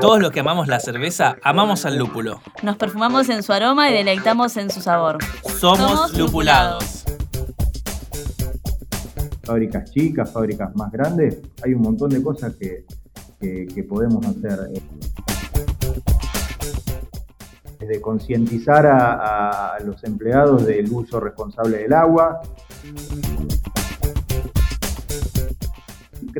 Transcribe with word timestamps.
Todos 0.00 0.20
los 0.20 0.30
que 0.30 0.40
amamos 0.40 0.68
la 0.68 0.80
cerveza, 0.80 1.36
amamos 1.42 1.84
al 1.86 1.96
lúpulo. 1.98 2.40
Nos 2.62 2.76
perfumamos 2.76 3.28
en 3.28 3.42
su 3.42 3.52
aroma 3.52 3.90
y 3.90 3.94
deleitamos 3.94 4.56
en 4.56 4.70
su 4.70 4.80
sabor. 4.80 5.18
Somos, 5.58 5.78
Somos 5.90 6.18
lupulados. 6.18 7.04
Fábricas 9.44 9.90
chicas, 9.90 10.30
fábricas 10.32 10.74
más 10.76 10.90
grandes, 10.92 11.38
hay 11.64 11.74
un 11.74 11.82
montón 11.82 12.10
de 12.10 12.22
cosas 12.22 12.54
que, 12.56 12.84
que- 13.40 13.66
que 13.66 13.82
podemos 13.84 14.24
hacer. 14.26 14.58
Desde 17.80 18.00
concientizar 18.00 18.86
a, 18.86 19.74
a 19.74 19.80
los 19.80 20.04
empleados 20.04 20.64
del 20.64 20.90
uso 20.92 21.18
responsable 21.18 21.78
del 21.78 21.92
agua. 21.92 22.40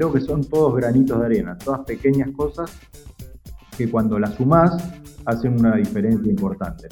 Creo 0.03 0.12
que 0.12 0.21
son 0.21 0.43
todos 0.43 0.75
granitos 0.75 1.16
de 1.21 1.27
arena, 1.27 1.57
todas 1.57 1.82
pequeñas 1.82 2.29
cosas 2.37 2.77
que 3.79 3.89
cuando 3.89 4.18
las 4.18 4.35
sumás 4.35 4.72
hacen 5.27 5.61
una 5.61 5.77
diferencia 5.77 6.29
importante. 6.29 6.89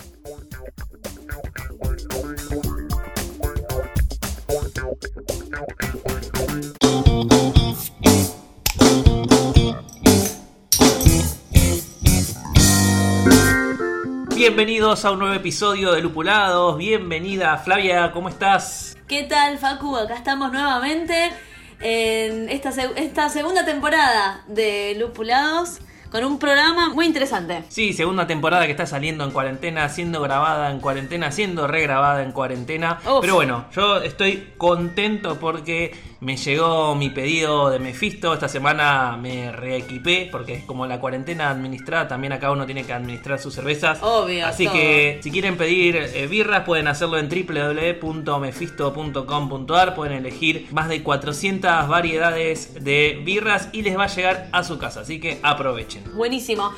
Bienvenidos 14.36 15.04
a 15.04 15.10
un 15.10 15.18
nuevo 15.18 15.34
episodio 15.34 15.90
de 15.90 16.00
Lupulados. 16.00 16.78
Bienvenida 16.78 17.58
Flavia, 17.58 18.12
¿cómo 18.12 18.28
estás? 18.28 18.96
¿Qué 19.08 19.24
tal, 19.24 19.58
Facu? 19.58 19.96
Acá 19.96 20.14
estamos 20.14 20.52
nuevamente 20.52 21.32
en 21.80 22.48
esta, 22.48 22.70
esta 22.96 23.28
segunda 23.28 23.64
temporada 23.64 24.44
de 24.46 24.94
Lupulados 24.98 25.78
con 26.10 26.24
un 26.24 26.38
programa 26.38 26.90
muy 26.90 27.06
interesante. 27.06 27.62
Sí, 27.68 27.92
segunda 27.92 28.26
temporada 28.26 28.66
que 28.66 28.72
está 28.72 28.86
saliendo 28.86 29.24
en 29.24 29.30
cuarentena, 29.30 29.88
siendo 29.88 30.20
grabada 30.20 30.70
en 30.70 30.80
cuarentena, 30.80 31.30
siendo 31.30 31.66
regrabada 31.66 32.22
en 32.22 32.32
cuarentena. 32.32 32.98
Uf. 33.04 33.20
Pero 33.20 33.36
bueno, 33.36 33.66
yo 33.72 33.98
estoy 33.98 34.52
contento 34.58 35.38
porque 35.38 35.92
me 36.20 36.36
llegó 36.36 36.94
mi 36.94 37.08
pedido 37.10 37.70
de 37.70 37.78
Mephisto. 37.78 38.34
Esta 38.34 38.48
semana 38.48 39.16
me 39.16 39.52
reequipé 39.52 40.28
porque 40.30 40.52
es 40.54 40.64
como 40.64 40.84
la 40.86 41.00
cuarentena 41.00 41.48
administrada. 41.48 42.06
También 42.08 42.34
acá 42.34 42.50
uno 42.50 42.66
tiene 42.66 42.84
que 42.84 42.92
administrar 42.92 43.38
sus 43.38 43.54
cervezas. 43.54 44.00
Obvio, 44.02 44.46
Así 44.46 44.64
todo. 44.64 44.74
que 44.74 45.20
si 45.22 45.30
quieren 45.30 45.56
pedir 45.56 45.96
eh, 45.96 46.26
birras 46.26 46.64
pueden 46.64 46.88
hacerlo 46.88 47.16
en 47.18 47.30
www.mephisto.com.ar. 47.30 49.94
Pueden 49.94 50.18
elegir 50.18 50.66
más 50.72 50.88
de 50.88 51.02
400 51.02 51.88
variedades 51.88 52.84
de 52.84 53.18
birras 53.24 53.70
y 53.72 53.80
les 53.82 53.96
va 53.96 54.04
a 54.04 54.08
llegar 54.08 54.48
a 54.52 54.62
su 54.62 54.78
casa. 54.78 55.00
Así 55.00 55.18
que 55.20 55.40
aprovechen. 55.42 56.04
Buenísimo. 56.14 56.70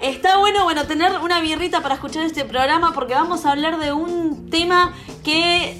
Está 0.00 0.38
bueno, 0.38 0.64
bueno, 0.64 0.86
tener 0.86 1.12
una 1.22 1.40
birrita 1.40 1.82
para 1.82 1.94
escuchar 1.96 2.24
este 2.24 2.44
programa 2.44 2.92
porque 2.92 3.14
vamos 3.14 3.44
a 3.46 3.52
hablar 3.52 3.78
de 3.78 3.92
un 3.92 4.48
tema 4.48 4.94
que 5.24 5.76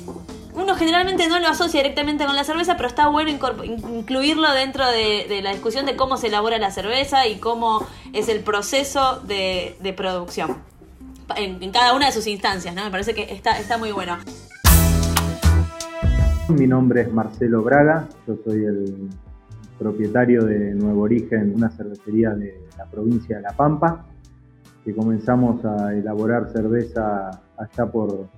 uno 0.59 0.75
generalmente 0.75 1.29
no 1.29 1.39
lo 1.39 1.47
asocia 1.47 1.81
directamente 1.83 2.27
con 2.27 2.35
la 2.35 2.43
cerveza, 2.43 2.77
pero 2.77 2.89
está 2.89 3.09
bueno 3.09 3.31
incluirlo 3.31 4.53
dentro 4.53 4.85
de, 4.87 5.41
la 5.43 5.53
discusión 5.53 5.87
de 5.87 5.95
cómo 5.95 6.17
se 6.17 6.27
elabora 6.27 6.59
la 6.59 6.71
cerveza 6.71 7.27
y 7.29 7.39
cómo 7.39 7.87
es 8.13 8.29
el 8.29 8.41
proceso 8.41 9.21
de, 9.21 9.95
producción. 9.97 10.57
En, 11.37 11.63
en 11.63 11.71
cada 11.71 11.95
una 11.95 12.07
de 12.07 12.13
sus 12.13 12.27
instancias, 12.27 12.75
¿no? 12.75 12.85
Me 12.85 12.91
parece 12.91 13.15
que 13.15 13.33
está, 13.33 13.59
está 13.59 13.79
muy 13.79 13.93
bueno. 13.93 14.17
Mi 16.49 16.67
nombre 16.67 17.03
es 17.03 17.13
Marcelo 17.13 17.63
Braga, 17.63 18.09
yo 18.27 18.37
soy 18.45 18.65
el 18.65 19.11
propietario 19.79 20.45
de 20.45 20.75
Nuevo 20.75 21.03
Origen, 21.03 21.53
una 21.55 21.71
cervecería 21.71 22.31
de 22.31 22.59
la 22.77 22.87
provincia 22.87 23.37
de 23.37 23.43
La 23.43 23.53
Pampa, 23.53 24.07
que 24.85 24.95
comenzamos 24.95 25.65
a 25.65 25.93
elaborar 25.93 26.51
cerveza 26.51 27.31
allá 27.59 27.87
por 27.93 28.29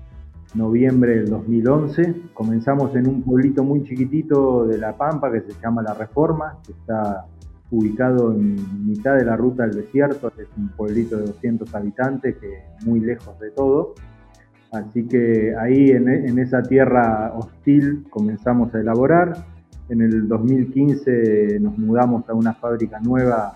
noviembre 0.55 1.17
del 1.17 1.31
2011. 1.31 2.15
Comenzamos 2.35 2.95
en 2.97 3.07
un 3.07 3.23
pueblito 3.23 3.63
muy 3.65 3.85
chiquitito 3.85 4.67
de 4.67 4.79
La 4.79 4.97
Pampa 4.97 5.31
que 5.31 5.41
se 5.43 5.53
llama 5.61 5.83
La 5.83 5.95
Reforma, 5.95 6.59
que 6.67 6.73
está 6.73 7.27
ubicado 7.71 8.33
en 8.33 8.87
mitad 8.87 9.17
de 9.17 9.25
la 9.25 9.37
ruta 9.37 9.63
del 9.65 9.77
desierto, 9.77 10.33
es 10.37 10.49
un 10.57 10.69
pueblito 10.71 11.17
de 11.17 11.27
200 11.27 11.73
habitantes, 11.75 12.37
que 12.37 12.65
muy 12.85 13.01
lejos 13.01 13.39
de 13.39 13.51
todo. 13.51 13.95
Así 14.73 15.07
que 15.07 15.55
ahí 15.57 15.91
en, 15.91 16.09
en 16.09 16.39
esa 16.39 16.63
tierra 16.63 17.33
hostil 17.37 18.07
comenzamos 18.11 18.75
a 18.75 18.81
elaborar. 18.81 19.45
En 19.89 20.01
el 20.01 20.29
2015 20.29 21.59
nos 21.61 21.77
mudamos 21.79 22.29
a 22.29 22.35
una 22.35 22.55
fábrica 22.55 23.01
nueva 23.01 23.55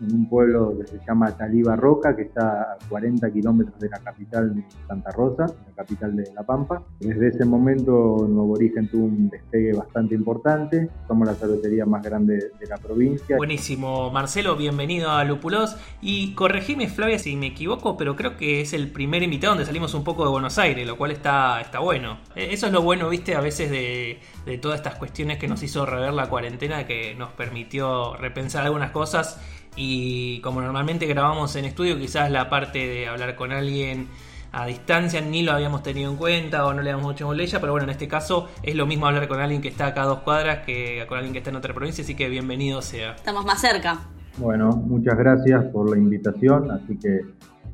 en 0.00 0.14
un 0.14 0.28
pueblo 0.28 0.74
que 0.78 0.86
se 0.86 0.98
llama 1.06 1.30
Taliba 1.36 1.76
Roca, 1.76 2.14
que 2.14 2.22
está 2.22 2.72
a 2.72 2.78
40 2.88 3.30
kilómetros 3.30 3.78
de 3.78 3.88
la 3.88 3.98
capital 3.98 4.54
de 4.54 4.64
Santa 4.86 5.10
Rosa, 5.10 5.46
la 5.46 5.72
capital 5.74 6.16
de 6.16 6.30
La 6.34 6.42
Pampa. 6.42 6.82
Desde 7.00 7.28
ese 7.28 7.44
momento 7.44 7.90
Nuevo 8.28 8.52
Origen 8.52 8.88
tuvo 8.88 9.06
un 9.06 9.28
despegue 9.28 9.72
bastante 9.72 10.14
importante. 10.14 10.88
Somos 11.08 11.26
la 11.26 11.34
cervecería 11.34 11.86
más 11.86 12.02
grande 12.02 12.50
de 12.58 12.66
la 12.66 12.76
provincia. 12.76 13.36
Buenísimo, 13.36 14.10
Marcelo, 14.10 14.56
bienvenido 14.56 15.10
a 15.10 15.24
Lupulos. 15.24 15.76
Y 16.00 16.34
corregime, 16.34 16.88
Flavia, 16.88 17.18
si 17.18 17.36
me 17.36 17.46
equivoco, 17.46 17.96
pero 17.96 18.16
creo 18.16 18.36
que 18.36 18.60
es 18.60 18.72
el 18.72 18.90
primer 18.90 19.22
invitado 19.22 19.52
donde 19.52 19.66
salimos 19.66 19.94
un 19.94 20.04
poco 20.04 20.24
de 20.24 20.30
Buenos 20.30 20.58
Aires, 20.58 20.86
lo 20.86 20.96
cual 20.96 21.10
está, 21.10 21.60
está 21.60 21.78
bueno. 21.78 22.18
Eh, 22.34 22.48
Eso 22.52 22.66
es 22.66 22.72
lo 22.72 22.82
bueno, 22.82 23.08
viste, 23.08 23.34
a 23.34 23.40
veces 23.40 23.70
de, 23.70 24.20
de 24.44 24.58
todas 24.58 24.78
estas 24.78 24.96
cuestiones 24.96 25.38
que 25.38 25.48
nos 25.48 25.62
hizo 25.62 25.86
rever 25.86 26.12
la 26.12 26.28
cuarentena, 26.28 26.86
que 26.86 27.14
nos 27.14 27.30
permitió 27.32 28.14
repensar 28.16 28.64
algunas 28.64 28.90
cosas. 28.90 29.40
Y 29.76 30.40
como 30.40 30.60
normalmente 30.62 31.06
grabamos 31.06 31.54
en 31.56 31.66
estudio, 31.66 31.98
quizás 31.98 32.30
la 32.30 32.48
parte 32.48 32.78
de 32.86 33.06
hablar 33.06 33.36
con 33.36 33.52
alguien 33.52 34.08
a 34.52 34.64
distancia 34.66 35.20
ni 35.20 35.42
lo 35.42 35.52
habíamos 35.52 35.82
tenido 35.82 36.10
en 36.10 36.16
cuenta 36.16 36.64
o 36.64 36.72
no 36.72 36.80
le 36.80 36.90
damos 36.90 37.04
mucha 37.04 37.26
boleya, 37.26 37.60
pero 37.60 37.72
bueno, 37.72 37.84
en 37.84 37.90
este 37.90 38.08
caso 38.08 38.48
es 38.62 38.74
lo 38.74 38.86
mismo 38.86 39.06
hablar 39.06 39.28
con 39.28 39.38
alguien 39.38 39.60
que 39.60 39.68
está 39.68 39.88
acá 39.88 40.02
a 40.02 40.06
dos 40.06 40.20
cuadras 40.20 40.64
que 40.64 41.04
con 41.06 41.18
alguien 41.18 41.34
que 41.34 41.38
está 41.38 41.50
en 41.50 41.56
otra 41.56 41.74
provincia, 41.74 42.02
así 42.02 42.14
que 42.14 42.28
bienvenido 42.30 42.80
sea. 42.80 43.16
Estamos 43.16 43.44
más 43.44 43.60
cerca. 43.60 43.98
Bueno, 44.38 44.70
muchas 44.70 45.16
gracias 45.18 45.64
por 45.66 45.90
la 45.90 45.98
invitación, 45.98 46.70
así 46.70 46.96
que 46.96 47.20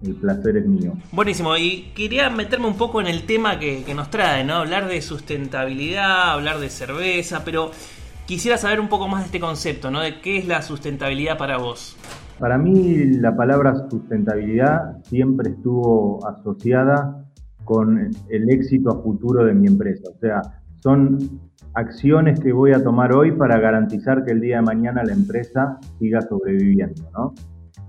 el 0.04 0.14
placer 0.16 0.56
es 0.56 0.66
mío. 0.66 0.94
Buenísimo, 1.12 1.56
y 1.56 1.92
quería 1.94 2.30
meterme 2.30 2.66
un 2.66 2.76
poco 2.76 3.00
en 3.00 3.06
el 3.06 3.26
tema 3.26 3.60
que, 3.60 3.84
que 3.84 3.94
nos 3.94 4.10
trae, 4.10 4.42
¿no? 4.44 4.54
Hablar 4.56 4.88
de 4.88 5.00
sustentabilidad, 5.02 6.32
hablar 6.32 6.58
de 6.58 6.68
cerveza, 6.68 7.44
pero 7.44 7.70
quisiera 8.26 8.56
saber 8.56 8.80
un 8.80 8.88
poco 8.88 9.08
más 9.08 9.20
de 9.20 9.26
este 9.26 9.40
concepto, 9.40 9.90
¿no? 9.90 10.00
De 10.00 10.20
qué 10.20 10.38
es 10.38 10.46
la 10.46 10.62
sustentabilidad 10.62 11.38
para 11.38 11.58
vos. 11.58 11.96
Para 12.38 12.58
mí 12.58 13.04
la 13.18 13.36
palabra 13.36 13.88
sustentabilidad 13.88 15.02
siempre 15.04 15.50
estuvo 15.50 16.26
asociada 16.26 17.24
con 17.64 18.10
el 18.28 18.50
éxito 18.50 18.90
a 18.90 19.02
futuro 19.02 19.44
de 19.44 19.54
mi 19.54 19.66
empresa. 19.66 20.10
O 20.10 20.18
sea, 20.18 20.42
son 20.82 21.40
acciones 21.74 22.40
que 22.40 22.52
voy 22.52 22.72
a 22.72 22.82
tomar 22.82 23.14
hoy 23.14 23.32
para 23.32 23.58
garantizar 23.58 24.24
que 24.24 24.32
el 24.32 24.40
día 24.40 24.56
de 24.56 24.62
mañana 24.62 25.04
la 25.04 25.12
empresa 25.12 25.78
siga 25.98 26.20
sobreviviendo, 26.20 27.02
¿no? 27.12 27.34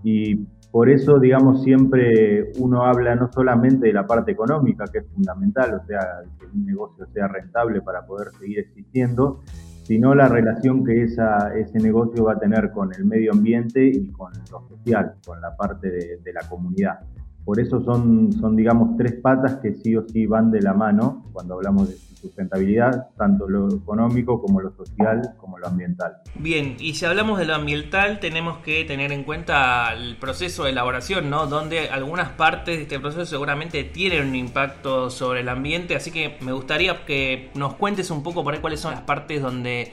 Y 0.04 0.46
por 0.72 0.90
eso, 0.90 1.20
digamos, 1.20 1.64
siempre 1.64 2.52
uno 2.58 2.84
habla 2.84 3.16
no 3.16 3.32
solamente 3.32 3.88
de 3.88 3.94
la 3.94 4.08
parte 4.08 4.32
económica, 4.32 4.86
que 4.92 5.00
es 5.00 5.08
fundamental, 5.14 5.76
o 5.76 5.86
sea, 5.86 6.00
que 6.40 6.46
un 6.46 6.66
negocio 6.66 7.06
sea 7.14 7.28
rentable 7.28 7.82
para 7.82 8.06
poder 8.06 8.30
seguir 8.40 8.60
existiendo, 8.60 9.42
sino 9.84 10.16
la 10.16 10.28
relación 10.28 10.84
que 10.84 11.04
esa, 11.04 11.54
ese 11.56 11.80
negocio 11.80 12.26
va 12.26 12.34
a 12.34 12.40
tener 12.40 12.72
con 12.72 12.94
el 12.94 13.06
medio 13.06 13.34
ambiente 13.34 13.86
y 13.86 14.08
con 14.12 14.32
lo 14.52 14.68
social, 14.68 15.16
con 15.26 15.42
la 15.42 15.56
parte 15.56 15.90
de, 15.90 16.18
de 16.18 16.34
la 16.34 16.42
comunidad. 16.50 17.00
Por 17.46 17.60
eso 17.60 17.84
son, 17.84 18.32
son, 18.34 18.56
digamos, 18.56 18.96
tres 18.98 19.14
patas 19.14 19.56
que 19.56 19.74
sí 19.74 19.96
o 19.96 20.08
sí 20.08 20.26
van 20.26 20.52
de 20.52 20.62
la 20.62 20.74
mano 20.74 21.26
cuando 21.34 21.56
hablamos 21.56 21.90
de 21.90 21.96
sustentabilidad, 22.24 23.10
tanto 23.18 23.50
lo 23.50 23.68
económico 23.68 24.42
como 24.42 24.62
lo 24.62 24.72
social, 24.72 25.34
como 25.38 25.60
lo 25.60 25.68
ambiental. 25.68 26.14
Bien, 26.36 26.78
y 26.80 26.94
si 26.94 27.06
hablamos 27.06 27.38
de 27.38 27.46
lo 27.46 27.54
ambiental, 27.54 28.20
tenemos 28.22 28.60
que 28.60 28.86
tener 28.86 29.12
en 29.12 29.26
cuenta 29.26 29.94
el 29.94 30.16
proceso 30.16 30.64
de 30.64 30.72
elaboración, 30.72 31.30
¿no? 31.30 31.48
Donde 31.48 31.90
algunas 31.90 32.30
partes 32.30 32.78
de 32.78 32.84
este 32.84 33.00
proceso 33.00 33.26
seguramente 33.26 33.84
tienen 33.84 34.30
un 34.30 34.36
impacto 34.36 35.10
sobre 35.10 35.42
el 35.42 35.50
ambiente, 35.50 35.98
así 35.98 36.12
que 36.12 36.38
me 36.40 36.54
gustaría 36.54 37.06
que 37.06 37.52
nos 37.56 37.74
cuentes 37.76 38.10
un 38.10 38.24
poco 38.24 38.44
por 38.44 38.54
ahí 38.54 38.62
cuáles 38.62 38.80
son 38.80 38.94
las 38.94 39.02
partes 39.02 39.42
donde 39.42 39.92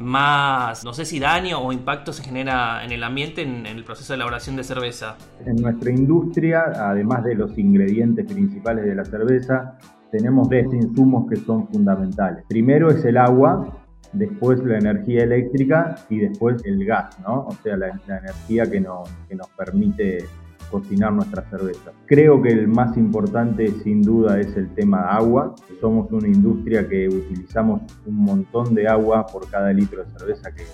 más, 0.00 0.84
no 0.84 0.92
sé 0.92 1.04
si 1.04 1.20
daño 1.20 1.60
o 1.60 1.72
impacto 1.72 2.12
se 2.12 2.22
genera 2.22 2.84
en 2.84 2.90
el 2.90 3.04
ambiente 3.04 3.42
en, 3.42 3.66
el 3.66 3.84
proceso 3.84 4.12
de 4.12 4.16
elaboración 4.16 4.56
de 4.56 4.64
cerveza. 4.64 5.16
En 5.44 5.56
nuestra 5.56 5.90
industria, 5.90 6.64
además 6.74 7.24
de 7.24 7.34
los 7.34 7.56
ingredientes 7.58 8.26
principales 8.26 8.84
de 8.86 8.94
la 8.94 9.04
cerveza, 9.04 9.78
tenemos 10.10 10.48
tres 10.48 10.66
insumos 10.72 11.28
que 11.28 11.36
son 11.36 11.68
fundamentales. 11.68 12.44
Primero 12.48 12.90
es 12.90 13.04
el 13.04 13.18
agua, 13.18 13.78
después 14.12 14.64
la 14.64 14.78
energía 14.78 15.22
eléctrica 15.22 15.94
y 16.08 16.18
después 16.18 16.64
el 16.64 16.84
gas, 16.84 17.18
¿no? 17.20 17.46
O 17.46 17.52
sea, 17.62 17.76
la, 17.76 18.00
la 18.06 18.18
energía 18.18 18.68
que 18.70 18.80
nos, 18.80 19.08
que 19.28 19.36
nos 19.36 19.48
permite 19.50 20.24
cocinar 20.70 21.12
nuestra 21.12 21.42
cerveza. 21.50 21.92
Creo 22.06 22.40
que 22.40 22.50
el 22.50 22.68
más 22.68 22.96
importante 22.96 23.68
sin 23.82 24.02
duda 24.02 24.40
es 24.40 24.56
el 24.56 24.72
tema 24.74 25.10
agua. 25.10 25.54
Somos 25.80 26.10
una 26.12 26.28
industria 26.28 26.88
que 26.88 27.08
utilizamos 27.08 27.82
un 28.06 28.16
montón 28.16 28.74
de 28.74 28.88
agua 28.88 29.26
por 29.26 29.48
cada 29.50 29.72
litro 29.72 30.04
de 30.04 30.10
cerveza 30.18 30.54
que, 30.54 30.64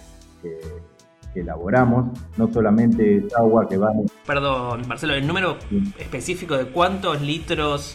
que, 0.42 0.58
elaboramos, 1.40 2.18
no 2.38 2.50
solamente 2.50 3.18
es 3.18 3.34
agua 3.36 3.68
que 3.68 3.76
va... 3.76 3.92
Perdón, 4.26 4.88
Marcelo, 4.88 5.12
el 5.12 5.26
número 5.26 5.58
específico 5.98 6.56
de 6.56 6.64
cuántos 6.68 7.20
litros 7.20 7.94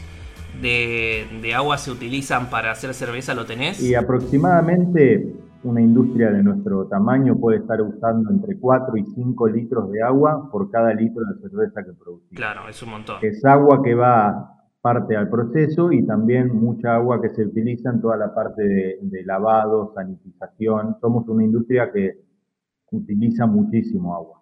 de, 0.62 1.26
de, 1.42 1.56
agua 1.56 1.80
se 1.80 1.90
utilizan 1.90 2.52
para 2.52 2.72
hacer 2.72 2.94
cerveza 2.94 3.34
lo 3.34 3.48
tenés? 3.48 3.82
Y 3.82 3.96
aproximadamente 3.96 5.34
una 5.64 5.82
industria 5.82 6.32
de 6.32 6.44
nuestro 6.44 6.88
tamaño 6.88 7.38
puede 7.38 7.60
estar 7.60 7.82
usando 7.82 8.32
entre 8.32 8.58
4 8.58 8.98
y 8.98 9.06
5 9.06 9.48
litros 9.48 9.92
de 9.92 10.02
agua 10.02 10.50
por 10.52 10.72
cada 10.72 10.94
litro 10.94 11.24
de 11.26 11.40
cerveza 11.40 11.84
que 11.84 11.94
producimos. 11.94 12.36
Claro, 12.36 12.68
es 12.68 12.82
un 12.82 12.90
montón. 12.90 13.18
Es 13.22 13.44
agua 13.46 13.82
que 13.84 13.94
va 13.94 14.58
parte 14.82 15.16
al 15.16 15.30
proceso 15.30 15.92
y 15.92 16.06
también 16.06 16.56
mucha 16.56 16.96
agua 16.96 17.22
que 17.22 17.30
se 17.30 17.46
utiliza 17.46 17.92
en 17.92 18.02
toda 18.02 18.18
la 18.18 18.34
parte 18.34 18.64
de, 18.64 19.00
de 19.02 19.24
lavado, 19.24 19.94
sanitización. 19.94 20.98
Somos 21.00 21.28
una 21.28 21.44
industria 21.44 21.92
que 21.92 22.20
utiliza 22.92 23.46
muchísimo 23.46 24.16
agua. 24.16 24.42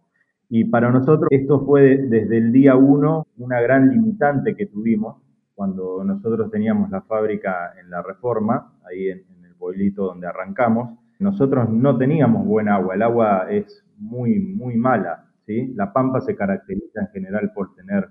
Y 0.49 0.65
para 0.65 0.89
nosotros 0.91 1.27
esto 1.29 1.65
fue 1.65 1.97
desde 1.97 2.37
el 2.37 2.51
día 2.51 2.75
uno 2.75 3.27
una 3.37 3.61
gran 3.61 3.89
limitante 3.89 4.55
que 4.55 4.65
tuvimos 4.65 5.17
cuando 5.53 6.03
nosotros 6.05 6.49
teníamos 6.49 6.89
la 6.89 7.01
fábrica 7.01 7.73
en 7.79 7.89
la 7.89 8.01
reforma, 8.01 8.79
ahí 8.89 9.09
en, 9.09 9.25
en 9.37 9.45
el 9.45 9.55
pueblito 9.55 10.05
donde 10.05 10.25
arrancamos. 10.25 10.97
Nosotros 11.19 11.69
no 11.69 11.97
teníamos 11.97 12.45
buen 12.45 12.69
agua, 12.69 12.95
el 12.95 13.01
agua 13.01 13.47
es 13.49 13.85
muy, 13.97 14.39
muy 14.39 14.75
mala. 14.77 15.25
¿sí? 15.45 15.73
La 15.75 15.91
Pampa 15.91 16.21
se 16.21 16.35
caracteriza 16.35 17.01
en 17.01 17.07
general 17.09 17.51
por 17.53 17.75
tener 17.75 18.07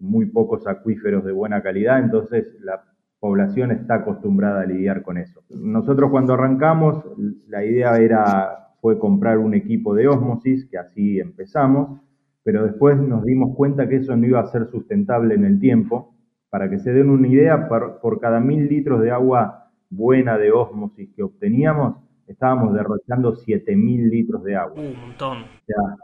muy 0.00 0.26
pocos 0.26 0.66
acuíferos 0.66 1.24
de 1.24 1.32
buena 1.32 1.62
calidad, 1.62 2.00
entonces 2.00 2.56
la 2.60 2.82
población 3.20 3.70
está 3.70 3.96
acostumbrada 3.96 4.62
a 4.62 4.66
lidiar 4.66 5.02
con 5.02 5.18
eso. 5.18 5.42
Nosotros 5.50 6.10
cuando 6.10 6.34
arrancamos, 6.34 7.04
la 7.48 7.64
idea 7.64 7.96
era 7.98 8.68
fue 8.80 8.98
comprar 8.98 9.38
un 9.38 9.54
equipo 9.54 9.94
de 9.94 10.08
ósmosis, 10.08 10.68
que 10.68 10.78
así 10.78 11.18
empezamos, 11.18 12.00
pero 12.44 12.64
después 12.64 12.96
nos 12.96 13.24
dimos 13.24 13.56
cuenta 13.56 13.88
que 13.88 13.96
eso 13.96 14.16
no 14.16 14.26
iba 14.26 14.40
a 14.40 14.46
ser 14.46 14.66
sustentable 14.66 15.34
en 15.34 15.44
el 15.44 15.60
tiempo. 15.60 16.14
Para 16.50 16.70
que 16.70 16.78
se 16.78 16.92
den 16.92 17.10
una 17.10 17.28
idea, 17.28 17.68
por, 17.68 18.00
por 18.00 18.20
cada 18.20 18.40
mil 18.40 18.68
litros 18.68 19.02
de 19.02 19.10
agua 19.10 19.70
buena 19.90 20.38
de 20.38 20.50
ósmosis 20.50 21.10
que 21.14 21.22
obteníamos, 21.22 21.96
estábamos 22.28 22.74
derrochando 22.74 23.34
7000 23.34 24.10
litros 24.10 24.44
de 24.44 24.56
agua. 24.56 24.80
Un 24.80 25.00
montón. 25.00 25.38
O 25.38 25.64
sea, 25.66 25.96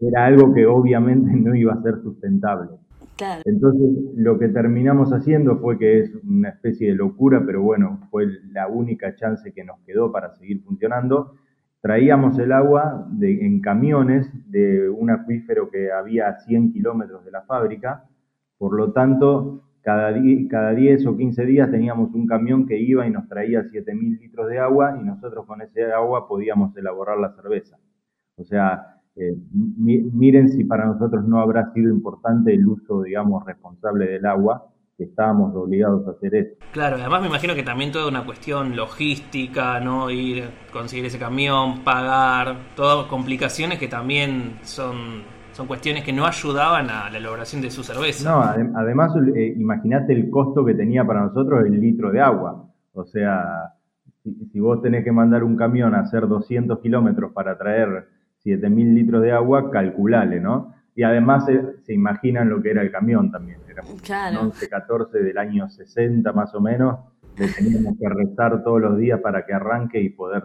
era 0.00 0.26
algo 0.26 0.54
que 0.54 0.66
obviamente 0.66 1.30
no 1.32 1.54
iba 1.54 1.74
a 1.74 1.82
ser 1.82 2.00
sustentable. 2.02 2.70
Claro. 3.16 3.42
Entonces, 3.44 3.90
lo 4.16 4.38
que 4.38 4.48
terminamos 4.48 5.12
haciendo 5.12 5.58
fue 5.58 5.78
que 5.78 6.00
es 6.00 6.14
una 6.24 6.48
especie 6.48 6.88
de 6.88 6.94
locura, 6.94 7.42
pero 7.44 7.60
bueno, 7.60 8.08
fue 8.10 8.28
la 8.50 8.66
única 8.66 9.14
chance 9.14 9.52
que 9.52 9.62
nos 9.62 9.78
quedó 9.80 10.10
para 10.10 10.34
seguir 10.36 10.62
funcionando. 10.62 11.34
Traíamos 11.82 12.38
el 12.38 12.52
agua 12.52 13.06
de, 13.10 13.44
en 13.44 13.60
camiones 13.60 14.30
de 14.50 14.88
un 14.88 15.10
acuífero 15.10 15.70
que 15.70 15.92
había 15.92 16.28
a 16.28 16.40
100 16.40 16.72
kilómetros 16.72 17.24
de 17.24 17.30
la 17.30 17.42
fábrica, 17.42 18.04
por 18.56 18.74
lo 18.74 18.92
tanto, 18.92 19.64
cada, 19.82 20.14
cada 20.48 20.74
10 20.74 21.06
o 21.06 21.16
15 21.16 21.46
días 21.46 21.70
teníamos 21.70 22.12
un 22.14 22.26
camión 22.26 22.66
que 22.66 22.78
iba 22.78 23.06
y 23.06 23.10
nos 23.10 23.28
traía 23.28 23.62
7.000 23.62 24.20
litros 24.20 24.48
de 24.48 24.58
agua 24.58 24.98
y 25.00 25.04
nosotros 25.04 25.46
con 25.46 25.62
ese 25.62 25.92
agua 25.92 26.28
podíamos 26.28 26.76
elaborar 26.76 27.18
la 27.18 27.34
cerveza. 27.34 27.78
O 28.36 28.44
sea, 28.44 29.00
eh, 29.16 29.36
miren 29.52 30.48
si 30.48 30.64
para 30.64 30.86
nosotros 30.86 31.24
no 31.26 31.40
habrá 31.40 31.72
sido 31.72 31.92
importante 31.92 32.54
el 32.54 32.66
uso, 32.66 33.02
digamos, 33.02 33.44
responsable 33.44 34.06
del 34.06 34.26
agua, 34.26 34.70
que 34.96 35.04
estábamos 35.04 35.54
obligados 35.56 36.06
a 36.06 36.10
hacer 36.10 36.34
eso. 36.34 36.54
Claro, 36.72 36.96
además 36.96 37.22
me 37.22 37.28
imagino 37.28 37.54
que 37.54 37.62
también 37.62 37.90
toda 37.90 38.06
una 38.06 38.26
cuestión 38.26 38.76
logística, 38.76 39.80
¿no? 39.80 40.10
Ir, 40.10 40.50
conseguir 40.72 41.06
ese 41.06 41.18
camión, 41.18 41.82
pagar, 41.84 42.74
todas 42.76 43.06
complicaciones 43.06 43.78
que 43.78 43.88
también 43.88 44.58
son, 44.62 45.22
son 45.52 45.66
cuestiones 45.66 46.04
que 46.04 46.12
no 46.12 46.26
ayudaban 46.26 46.90
a 46.90 47.10
la 47.10 47.18
elaboración 47.18 47.62
de 47.62 47.70
su 47.70 47.82
cerveza. 47.82 48.28
No, 48.28 48.40
adem 48.40 48.76
además, 48.76 49.12
eh, 49.34 49.54
imagínate 49.56 50.12
el 50.12 50.30
costo 50.30 50.64
que 50.64 50.74
tenía 50.74 51.04
para 51.04 51.22
nosotros 51.22 51.64
el 51.64 51.80
litro 51.80 52.10
de 52.10 52.20
agua. 52.20 52.68
O 52.92 53.04
sea, 53.04 53.74
si, 54.22 54.34
si 54.52 54.60
vos 54.60 54.82
tenés 54.82 55.04
que 55.04 55.12
mandar 55.12 55.44
un 55.44 55.56
camión 55.56 55.94
a 55.94 56.00
hacer 56.00 56.26
200 56.26 56.80
kilómetros 56.80 57.32
para 57.32 57.56
traer 57.56 58.08
7.000 58.44 58.94
litros 58.94 59.22
de 59.22 59.32
agua, 59.32 59.70
calculale, 59.70 60.40
¿no? 60.40 60.74
Y 60.94 61.02
además 61.02 61.46
se, 61.46 61.82
se, 61.82 61.94
imaginan 61.94 62.48
lo 62.48 62.60
que 62.60 62.70
era 62.70 62.82
el 62.82 62.90
camión 62.90 63.30
también. 63.30 63.60
Era 63.68 63.82
claro. 64.02 64.42
un 64.42 64.52
11-14 64.52 65.10
del 65.12 65.38
año 65.38 65.68
60 65.68 66.32
más 66.32 66.54
o 66.54 66.60
menos. 66.60 66.98
Le 67.38 67.48
teníamos 67.48 67.96
que 67.98 68.08
rezar 68.08 68.62
todos 68.64 68.80
los 68.80 68.98
días 68.98 69.20
para 69.20 69.46
que 69.46 69.52
arranque 69.52 70.00
y 70.00 70.10
poder... 70.10 70.44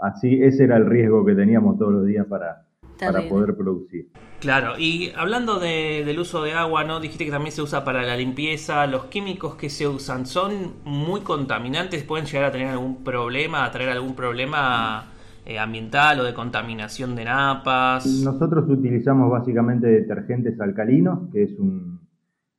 Así, 0.00 0.42
ese 0.42 0.64
era 0.64 0.76
el 0.76 0.86
riesgo 0.86 1.24
que 1.24 1.34
teníamos 1.34 1.76
todos 1.76 1.92
los 1.92 2.06
días 2.06 2.26
para, 2.26 2.67
para 2.98 3.28
poder 3.28 3.56
producir. 3.56 4.08
Claro, 4.40 4.78
y 4.78 5.12
hablando 5.16 5.58
de, 5.58 6.04
del 6.04 6.18
uso 6.18 6.42
de 6.42 6.52
agua, 6.52 6.84
¿no? 6.84 7.00
Dijiste 7.00 7.24
que 7.24 7.30
también 7.30 7.52
se 7.52 7.62
usa 7.62 7.84
para 7.84 8.02
la 8.02 8.16
limpieza. 8.16 8.86
¿Los 8.86 9.06
químicos 9.06 9.56
que 9.56 9.68
se 9.68 9.88
usan 9.88 10.26
son 10.26 10.74
muy 10.84 11.22
contaminantes? 11.22 12.04
¿Pueden 12.04 12.26
llegar 12.26 12.44
a 12.44 12.52
tener 12.52 12.68
algún 12.68 13.02
problema, 13.02 13.64
a 13.64 13.70
traer 13.70 13.90
algún 13.90 14.14
problema? 14.14 15.06
eh, 15.48 15.58
ambiental 15.58 16.20
o 16.20 16.24
de 16.24 16.34
contaminación 16.34 17.16
de 17.16 17.24
napas? 17.24 18.06
Nosotros 18.22 18.68
utilizamos 18.68 19.30
básicamente 19.30 19.86
detergentes 19.86 20.60
alcalinos, 20.60 21.30
que 21.32 21.44
es 21.44 21.58
un, 21.58 22.00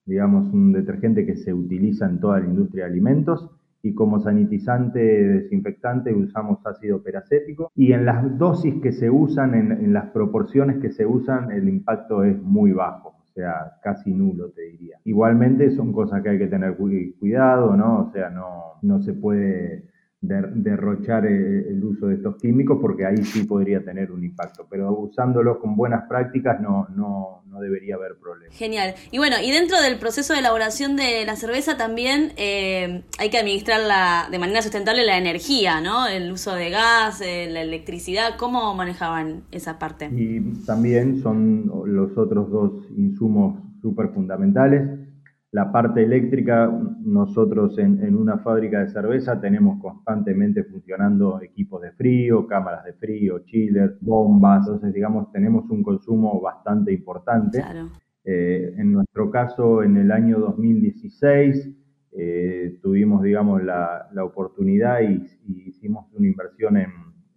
digamos, 0.05 0.51
un 0.51 0.73
detergente 0.73 1.23
que 1.23 1.35
se 1.35 1.53
utiliza 1.53 2.07
en 2.07 2.19
toda 2.19 2.39
la 2.39 2.47
industria 2.47 2.85
de 2.85 2.89
alimentos. 2.89 3.47
Y 3.81 3.93
como 3.93 4.19
sanitizante 4.19 4.99
desinfectante 4.99 6.13
usamos 6.13 6.59
ácido 6.65 7.01
peracético. 7.01 7.71
Y 7.75 7.93
en 7.93 8.05
las 8.05 8.37
dosis 8.37 8.75
que 8.81 8.91
se 8.91 9.09
usan, 9.09 9.55
en, 9.55 9.93
las 9.93 10.07
proporciones 10.11 10.79
que 10.79 10.91
se 10.91 11.05
usan, 11.05 11.51
el 11.51 11.69
impacto 11.69 12.23
es 12.23 12.41
muy 12.41 12.71
bajo 12.71 13.15
o 13.19 13.33
sea, 13.33 13.77
casi 13.81 14.11
nulo 14.11 14.49
te 14.49 14.63
diría. 14.63 14.97
Igualmente 15.05 15.71
son 15.71 15.93
cosas 15.93 16.21
que 16.21 16.29
hay 16.29 16.37
que 16.37 16.47
tener 16.47 16.75
cuidado, 16.75 17.77
¿no? 17.77 18.01
O 18.01 18.11
sea, 18.11 18.29
no, 18.29 18.79
no 18.81 19.01
se 19.01 19.13
puede 19.13 19.85
derrochar 20.21 21.25
el 21.25 21.81
uso 21.81 22.07
de 22.07 22.15
estos 22.15 22.35
químicos 22.35 22.77
porque 22.81 23.05
ahí 23.05 23.23
sí 23.23 23.43
podría 23.45 23.83
tener 23.83 24.11
un 24.11 24.23
impacto, 24.23 24.67
pero 24.69 24.91
usándolos 24.91 25.59
con 25.59 25.77
buenas 25.77 26.09
prácticas 26.09 26.59
no, 26.59 26.87
no, 26.93 27.43
no 27.47 27.59
debería 27.61 27.95
haber 27.95 28.17
problema. 28.21 28.53
Genial. 28.53 28.95
Y 29.11 29.17
bueno, 29.17 29.37
y 29.41 29.51
dentro 29.51 29.81
del 29.81 29.97
proceso 29.97 30.33
de 30.33 30.39
elaboración 30.39 30.97
de 30.97 31.25
la 31.25 31.37
cerveza 31.37 31.77
también 31.77 32.33
eh, 32.35 33.03
hay 33.17 33.29
que 33.29 33.37
administrar 33.37 33.79
la, 33.79 34.27
de 34.29 34.39
manera 34.39 34.61
sustentable 34.61 35.05
la 35.05 35.17
energía, 35.17 35.79
¿no? 35.79 36.05
El 36.05 36.31
uso 36.33 36.53
de 36.53 36.69
gas, 36.69 37.21
eh, 37.21 37.47
la 37.49 37.61
electricidad, 37.61 38.35
¿cómo 38.37 38.75
manejaban 38.75 39.43
esa 39.51 39.79
parte? 39.79 40.09
Y 40.11 40.41
también 40.65 41.21
son 41.21 41.71
los 41.85 42.17
otros 42.17 42.51
dos 42.51 42.71
insumos 42.97 43.57
súper 43.81 44.09
fundamentales 44.09 45.08
la 45.51 45.71
parte 45.71 46.03
eléctrica, 46.03 46.71
nosotros 47.01 47.77
en, 47.79 48.03
en, 48.03 48.15
una 48.15 48.37
fábrica 48.37 48.81
de 48.81 48.89
cerveza 48.89 49.41
tenemos 49.41 49.81
constantemente 49.81 50.63
funcionando 50.63 51.41
equipos 51.41 51.81
de 51.81 51.91
frío, 51.93 52.45
cámaras 52.45 52.85
de 52.85 52.93
frío, 52.93 53.39
chillers, 53.45 53.99
bombas, 53.99 54.67
entonces 54.67 54.93
digamos 54.93 55.31
tenemos 55.31 55.67
un 55.71 55.81
consumo 55.81 56.39
bastante 56.39 56.93
importante. 56.93 57.61
Claro. 57.61 57.89
Eh, 58.23 58.75
en 58.77 58.93
nuestro 58.93 59.31
caso, 59.31 59.81
en 59.81 59.97
el 59.97 60.11
año 60.11 60.39
2016 60.39 61.71
eh, 62.11 62.77
tuvimos 62.81 63.23
digamos 63.23 63.63
la, 63.63 64.07
la 64.13 64.23
oportunidad 64.23 65.01
y, 65.01 65.25
y, 65.47 65.69
hicimos 65.69 66.05
una 66.13 66.27
inversión 66.27 66.77
en 66.77 66.89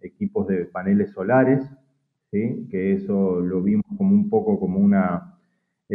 equipos 0.03 0.49
de 0.49 0.67
paneles 0.67 1.13
solares, 1.13 1.65
¿sí? 2.31 2.67
que 2.71 2.93
eso 2.93 3.41
lo 3.41 3.63
vimos 3.63 3.87
como 3.97 4.15
un 4.15 4.29
poco 4.29 4.59
como 4.59 4.79
una 4.81 5.32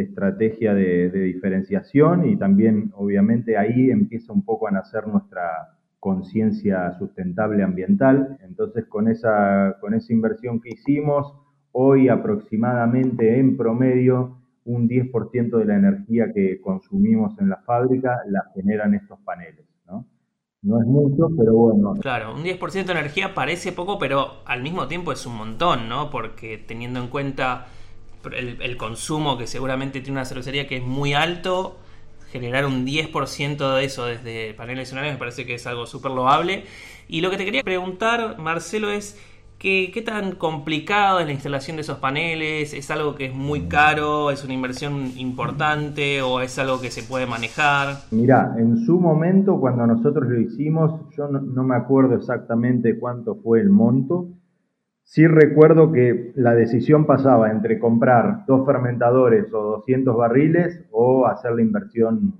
estrategia 0.02 0.74
de, 0.74 1.10
diferenciación 1.10 2.26
y 2.26 2.36
también 2.36 2.92
obviamente 2.94 3.56
ahí 3.56 3.90
empieza 3.90 4.32
un 4.32 4.44
poco 4.44 4.68
a 4.68 4.70
nacer 4.70 5.06
nuestra 5.06 5.76
conciencia 6.00 6.92
sustentable 6.98 7.62
ambiental. 7.62 8.38
Entonces 8.42 8.86
con 8.86 9.08
esa, 9.08 9.76
con 9.80 9.94
esa 9.94 10.12
inversión 10.12 10.60
que 10.60 10.70
hicimos, 10.70 11.34
hoy 11.72 12.08
aproximadamente 12.08 13.38
en 13.38 13.56
promedio 13.56 14.38
un 14.64 14.88
10% 14.88 15.58
de 15.58 15.64
la 15.64 15.76
energía 15.76 16.32
que 16.34 16.60
consumimos 16.60 17.38
en 17.38 17.48
la 17.48 17.56
fábrica 17.58 18.20
la 18.28 18.44
generan 18.54 18.94
estos 18.94 19.18
paneles. 19.20 19.64
¿no? 19.86 20.06
No 20.62 20.80
es 20.80 20.86
mucho, 20.86 21.28
pero 21.36 21.54
bueno. 21.54 21.94
Claro, 22.00 22.34
un 22.34 22.42
10% 22.42 22.84
de 22.84 22.92
energía 22.92 23.34
parece 23.34 23.72
poco, 23.72 23.98
pero 23.98 24.42
al 24.44 24.62
mismo 24.62 24.88
tiempo 24.88 25.12
es 25.12 25.24
un 25.24 25.36
montón, 25.36 25.88
¿no? 25.88 26.10
Porque 26.10 26.58
teniendo 26.58 27.00
en 27.00 27.08
cuenta 27.08 27.68
el, 28.32 28.60
el, 28.60 28.76
consumo 28.76 29.38
que 29.38 29.46
seguramente 29.46 30.00
tiene 30.00 30.18
una 30.18 30.24
cervecería 30.24 30.66
que 30.66 30.76
es 30.76 30.82
muy 30.82 31.14
alto, 31.14 31.78
generar 32.30 32.66
un 32.66 32.86
10% 32.86 33.76
de 33.76 33.84
eso 33.84 34.06
desde 34.06 34.54
paneles 34.54 34.88
solares 34.88 35.12
me 35.12 35.18
parece 35.18 35.46
que 35.46 35.54
es 35.54 35.66
algo 35.66 35.86
súper 35.86 36.12
loable. 36.12 36.64
Y 37.08 37.20
lo 37.20 37.30
que 37.30 37.38
te 37.38 37.44
quería 37.44 37.62
preguntar, 37.62 38.38
Marcelo, 38.38 38.90
es 38.90 39.18
¿qué, 39.58 39.90
¿qué, 39.92 40.02
tan 40.02 40.32
complicado 40.32 41.20
es 41.20 41.26
la 41.26 41.32
instalación 41.32 41.76
de 41.76 41.82
esos 41.82 41.98
paneles? 41.98 42.74
¿Es 42.74 42.90
algo 42.90 43.14
que 43.14 43.26
es 43.26 43.34
muy 43.34 43.62
caro? 43.62 44.30
¿Es 44.30 44.44
una 44.44 44.54
inversión 44.54 45.12
importante? 45.16 46.22
¿O 46.22 46.40
es 46.40 46.58
algo 46.58 46.80
que 46.80 46.90
se 46.90 47.02
puede 47.02 47.26
manejar? 47.26 47.96
Mira, 48.10 48.54
en 48.58 48.76
su 48.84 49.00
momento, 49.00 49.58
cuando 49.58 49.86
nosotros 49.86 50.28
lo 50.28 50.40
hicimos, 50.40 51.00
yo 51.16 51.28
no, 51.28 51.40
no 51.40 51.64
me 51.64 51.76
acuerdo 51.76 52.14
exactamente 52.14 52.98
cuánto 52.98 53.36
fue 53.36 53.60
el 53.60 53.70
monto, 53.70 54.28
Sí 55.08 55.26
recuerdo 55.26 55.90
que 55.90 56.32
la 56.36 56.54
decisión 56.54 57.06
pasaba 57.06 57.50
entre 57.50 57.78
comprar 57.78 58.44
dos 58.46 58.66
fermentadores 58.66 59.50
o 59.54 59.78
200 59.78 60.14
barriles 60.14 60.84
o 60.90 61.24
hacer 61.26 61.52
la 61.52 61.62
inversión 61.62 62.34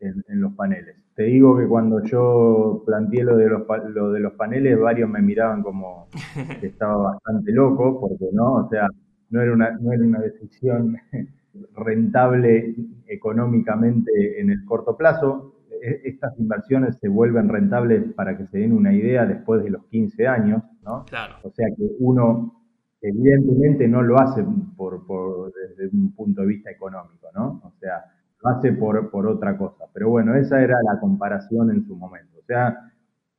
en, 0.00 0.40
los 0.40 0.54
paneles. 0.54 0.96
Te 1.14 1.24
digo 1.24 1.58
que 1.58 1.66
cuando 1.66 2.02
yo 2.04 2.82
planteé 2.86 3.22
lo 3.22 3.36
de, 3.36 3.50
los, 3.50 3.64
lo 3.90 4.12
de 4.12 4.20
los 4.20 4.32
paneles, 4.32 4.80
varios 4.80 5.10
me 5.10 5.20
miraban 5.20 5.62
como 5.62 6.08
que 6.60 6.68
estaba 6.68 6.96
bastante 6.96 7.52
loco, 7.52 8.00
porque 8.00 8.30
no, 8.32 8.64
o 8.64 8.68
sea, 8.70 8.88
no 9.28 9.42
era 9.42 9.52
una, 9.52 9.72
no 9.72 9.92
era 9.92 10.02
una 10.02 10.20
decisión 10.20 10.96
rentable 11.76 12.76
económicamente 13.08 14.40
en 14.40 14.48
el 14.48 14.64
corto 14.64 14.96
plazo. 14.96 15.55
E, 15.82 16.02
estas 16.04 16.38
inversiones 16.38 16.96
se 17.00 17.08
vuelven 17.08 17.48
rentables 17.48 18.12
para 18.14 18.36
que 18.36 18.46
se 18.46 18.58
den 18.58 18.72
una 18.72 18.92
idea 18.92 19.26
después 19.26 19.62
de 19.62 19.70
los 19.70 19.84
15 19.86 20.26
años, 20.26 20.62
¿no? 20.82 21.04
Claro. 21.04 21.36
O 21.42 21.50
sea 21.50 21.66
que 21.76 21.84
uno 21.98 22.62
evidentemente 23.00 23.88
no 23.88 24.02
lo 24.02 24.18
hace 24.18 24.44
por, 24.76 25.52
desde 25.52 25.96
un 25.96 26.14
punto 26.14 26.42
de 26.42 26.48
vista 26.48 26.70
económico, 26.70 27.28
¿no? 27.34 27.60
O 27.64 27.72
sea, 27.78 28.04
lo 28.42 28.50
hace 28.50 28.72
por, 28.72 29.10
por 29.10 29.26
otra 29.26 29.56
cosa. 29.56 29.84
Pero 29.92 30.10
bueno, 30.10 30.34
esa 30.34 30.60
era 30.62 30.76
la 30.82 30.98
comparación 31.00 31.70
en 31.70 31.86
su 31.86 31.96
momento. 31.96 32.38
O 32.38 32.44
sea, 32.44 32.76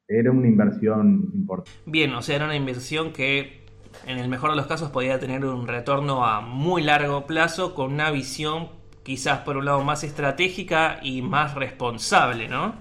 era 0.07 0.31
una 0.31 0.47
inversión 0.47 1.31
importante. 1.33 1.79
Bien, 1.85 2.13
o 2.13 2.21
sea, 2.21 2.37
era 2.37 2.45
una 2.45 2.55
inversión 2.55 3.11
que 3.11 3.65
en 4.05 4.19
el 4.19 4.29
mejor 4.29 4.51
de 4.51 4.55
los 4.55 4.67
casos 4.67 4.89
podía 4.91 5.19
tener 5.19 5.43
un 5.45 5.67
retorno 5.67 6.25
a 6.25 6.41
muy 6.41 6.83
largo 6.83 7.25
plazo 7.25 7.73
con 7.73 7.93
una 7.93 8.11
visión 8.11 8.69
quizás 9.07 9.39
por 9.39 9.55
un 9.55 9.63
lado 9.63 9.85
más 9.85 10.03
estratégica 10.03 10.97
y 11.01 11.21
más 11.21 11.55
responsable, 11.55 12.49
¿no? 12.49 12.75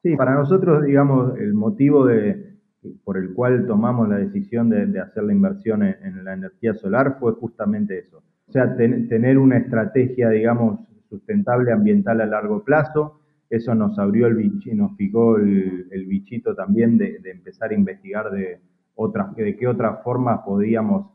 Sí, 0.00 0.14
para 0.16 0.32
nosotros, 0.32 0.84
digamos, 0.84 1.36
el 1.40 1.54
motivo 1.54 2.06
de, 2.06 2.54
por 3.02 3.18
el 3.18 3.34
cual 3.34 3.66
tomamos 3.66 4.08
la 4.08 4.18
decisión 4.18 4.70
de, 4.70 5.00
hacer 5.00 5.24
la 5.24 5.32
inversión 5.32 5.82
en, 5.82 6.24
la 6.24 6.34
energía 6.34 6.74
solar 6.74 7.16
fue 7.18 7.32
justamente 7.32 7.98
eso. 7.98 8.22
O 8.46 8.52
sea, 8.52 8.76
tener 8.76 9.38
una 9.38 9.58
estrategia, 9.58 10.30
digamos, 10.30 10.78
sustentable 11.08 11.72
ambiental 11.72 12.20
a 12.20 12.26
largo 12.26 12.62
plazo. 12.62 13.18
Eso 13.50 13.74
nos 13.74 13.98
abrió 13.98 14.28
el 14.28 14.36
bichito, 14.36 14.76
nos 14.76 14.96
picó 14.96 15.36
el, 15.36 16.06
bichito 16.06 16.54
también 16.54 16.96
de, 16.96 17.20
empezar 17.24 17.72
a 17.72 17.74
investigar 17.74 18.30
de, 18.30 18.60
otras, 18.94 19.34
de 19.34 19.56
qué 19.56 19.66
otras 19.66 20.00
formas 20.04 20.42
podíamos 20.46 21.10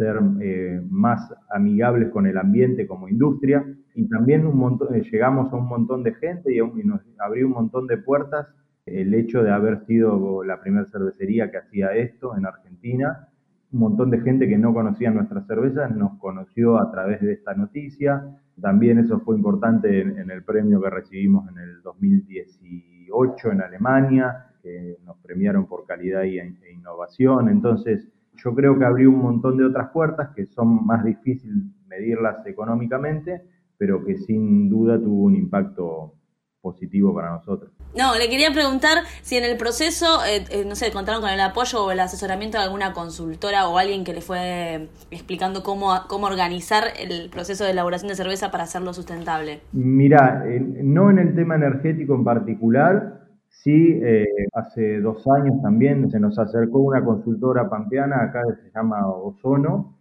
ser 0.00 0.16
eh, 0.40 0.80
más 0.88 1.20
amigables 1.50 2.08
con 2.08 2.26
el 2.26 2.38
ambiente 2.38 2.86
como 2.86 3.08
industria. 3.08 3.64
Y 3.94 4.08
también 4.08 4.46
un 4.46 4.56
montón, 4.56 4.94
eh, 4.94 5.02
llegamos 5.12 5.52
a 5.52 5.56
un 5.56 5.68
montón 5.68 6.02
de 6.02 6.14
gente 6.14 6.54
y, 6.54 6.58
y 6.58 6.84
nos 6.84 7.02
abrió 7.18 7.46
un 7.46 7.52
montón 7.52 7.86
de 7.86 7.98
puertas 7.98 8.46
el 8.86 9.14
hecho 9.14 9.42
de 9.42 9.50
haber 9.50 9.84
sido 9.86 10.42
la 10.42 10.60
primera 10.60 10.86
cervecería 10.86 11.50
que 11.50 11.58
hacía 11.58 11.94
esto 11.94 12.36
en 12.36 12.46
Argentina. 12.46 13.28
Un 13.72 13.80
montón 13.80 14.10
de 14.10 14.20
gente 14.20 14.48
que 14.48 14.58
no 14.58 14.74
conocía 14.74 15.10
nuestras 15.10 15.46
cervezas 15.46 15.94
nos 15.94 16.18
conoció 16.18 16.78
a 16.78 16.90
través 16.90 17.20
de 17.20 17.32
esta 17.32 17.54
noticia. 17.54 18.36
También 18.60 18.98
eso 18.98 19.20
fue 19.20 19.36
importante 19.36 20.00
en, 20.00 20.30
el 20.30 20.42
premio 20.42 20.80
que 20.82 20.90
recibimos 20.90 21.48
en 21.48 21.58
el 21.58 21.82
2018 21.82 23.52
en 23.52 23.62
Alemania, 23.62 24.46
que 24.62 24.96
nos 25.04 25.16
premiaron 25.18 25.66
por 25.66 25.86
calidad 25.86 26.24
e 26.24 26.72
innovación. 26.72 27.48
Entonces, 27.48 28.08
yo 28.42 28.54
creo 28.54 28.78
que 28.78 28.84
abrió 28.84 29.10
un 29.10 29.22
montón 29.22 29.56
de 29.56 29.64
otras 29.64 29.90
puertas 29.90 30.30
que 30.34 30.46
son 30.46 30.86
más 30.86 31.04
difíciles 31.04 31.64
medirlas 31.86 32.46
económicamente, 32.46 33.42
pero 33.76 34.04
que 34.04 34.16
sin 34.16 34.68
duda 34.68 34.98
tuvo 34.98 35.24
un 35.24 35.36
impacto 35.36 36.14
positivo 36.60 37.14
para 37.14 37.30
nosotros. 37.30 37.70
No, 37.96 38.16
le 38.16 38.28
quería 38.28 38.52
preguntar 38.52 38.98
si 39.22 39.36
en 39.36 39.44
el 39.44 39.56
proceso, 39.56 40.22
eh, 40.24 40.44
eh, 40.50 40.64
no 40.66 40.76
sé, 40.76 40.92
contaron 40.92 41.20
con 41.20 41.30
el 41.30 41.40
apoyo 41.40 41.86
o 41.86 41.90
el 41.90 41.98
asesoramiento 41.98 42.58
de 42.58 42.64
alguna 42.64 42.92
consultora 42.92 43.66
o 43.68 43.78
alguien 43.78 44.04
que 44.04 44.12
le 44.12 44.20
fue 44.20 44.88
explicando 45.10 45.62
cómo, 45.62 45.92
cómo 46.08 46.26
organizar 46.26 46.84
el 46.98 47.30
proceso 47.30 47.64
de 47.64 47.70
elaboración 47.70 48.08
de 48.08 48.14
cerveza 48.14 48.50
para 48.50 48.64
hacerlo 48.64 48.92
sustentable. 48.92 49.62
Mira, 49.72 50.44
no 50.82 51.10
en 51.10 51.18
el 51.18 51.34
tema 51.34 51.56
energético 51.56 52.14
en 52.14 52.24
particular, 52.24 53.19
sí, 53.50 54.00
eh, 54.02 54.26
hace 54.54 55.00
dos 55.00 55.26
años 55.28 55.60
también 55.62 56.10
se 56.10 56.18
nos 56.18 56.38
acercó 56.38 56.78
una 56.80 57.04
consultora 57.04 57.68
pampeana, 57.68 58.22
acá 58.22 58.42
se 58.62 58.70
llama 58.74 59.06
Ozono, 59.06 59.98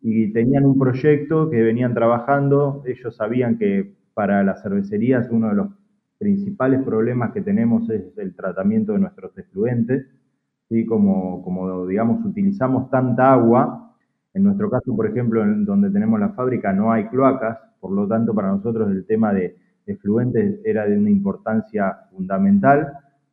y 0.00 0.32
tenían 0.32 0.64
un 0.66 0.78
proyecto 0.78 1.50
que 1.50 1.62
venían 1.62 1.94
trabajando, 1.94 2.82
ellos 2.86 3.14
sabían 3.14 3.58
que 3.58 3.94
para 4.14 4.42
las 4.42 4.62
cervecerías 4.62 5.28
uno 5.30 5.48
de 5.50 5.54
los 5.54 5.68
principales 6.18 6.82
problemas 6.82 7.32
que 7.32 7.42
tenemos 7.42 7.88
es 7.90 8.16
el 8.18 8.34
tratamiento 8.34 8.92
de 8.92 9.00
nuestros 9.00 9.36
efluentes, 9.38 10.06
¿sí? 10.68 10.86
como, 10.86 11.42
como 11.42 11.86
digamos 11.86 12.24
utilizamos 12.24 12.90
tanta 12.90 13.32
agua, 13.32 13.94
en 14.34 14.44
nuestro 14.44 14.70
caso, 14.70 14.96
por 14.96 15.06
ejemplo, 15.06 15.42
en 15.42 15.64
donde 15.64 15.90
tenemos 15.90 16.18
la 16.18 16.30
fábrica 16.30 16.72
no 16.72 16.90
hay 16.90 17.06
cloacas, 17.08 17.58
por 17.80 17.92
lo 17.92 18.08
tanto 18.08 18.34
para 18.34 18.48
nosotros 18.48 18.90
el 18.90 19.04
tema 19.04 19.32
de 19.32 19.56
efluentes 19.86 20.60
era 20.64 20.86
de 20.86 20.98
una 20.98 21.10
importancia 21.10 21.96
fundamental 22.10 22.92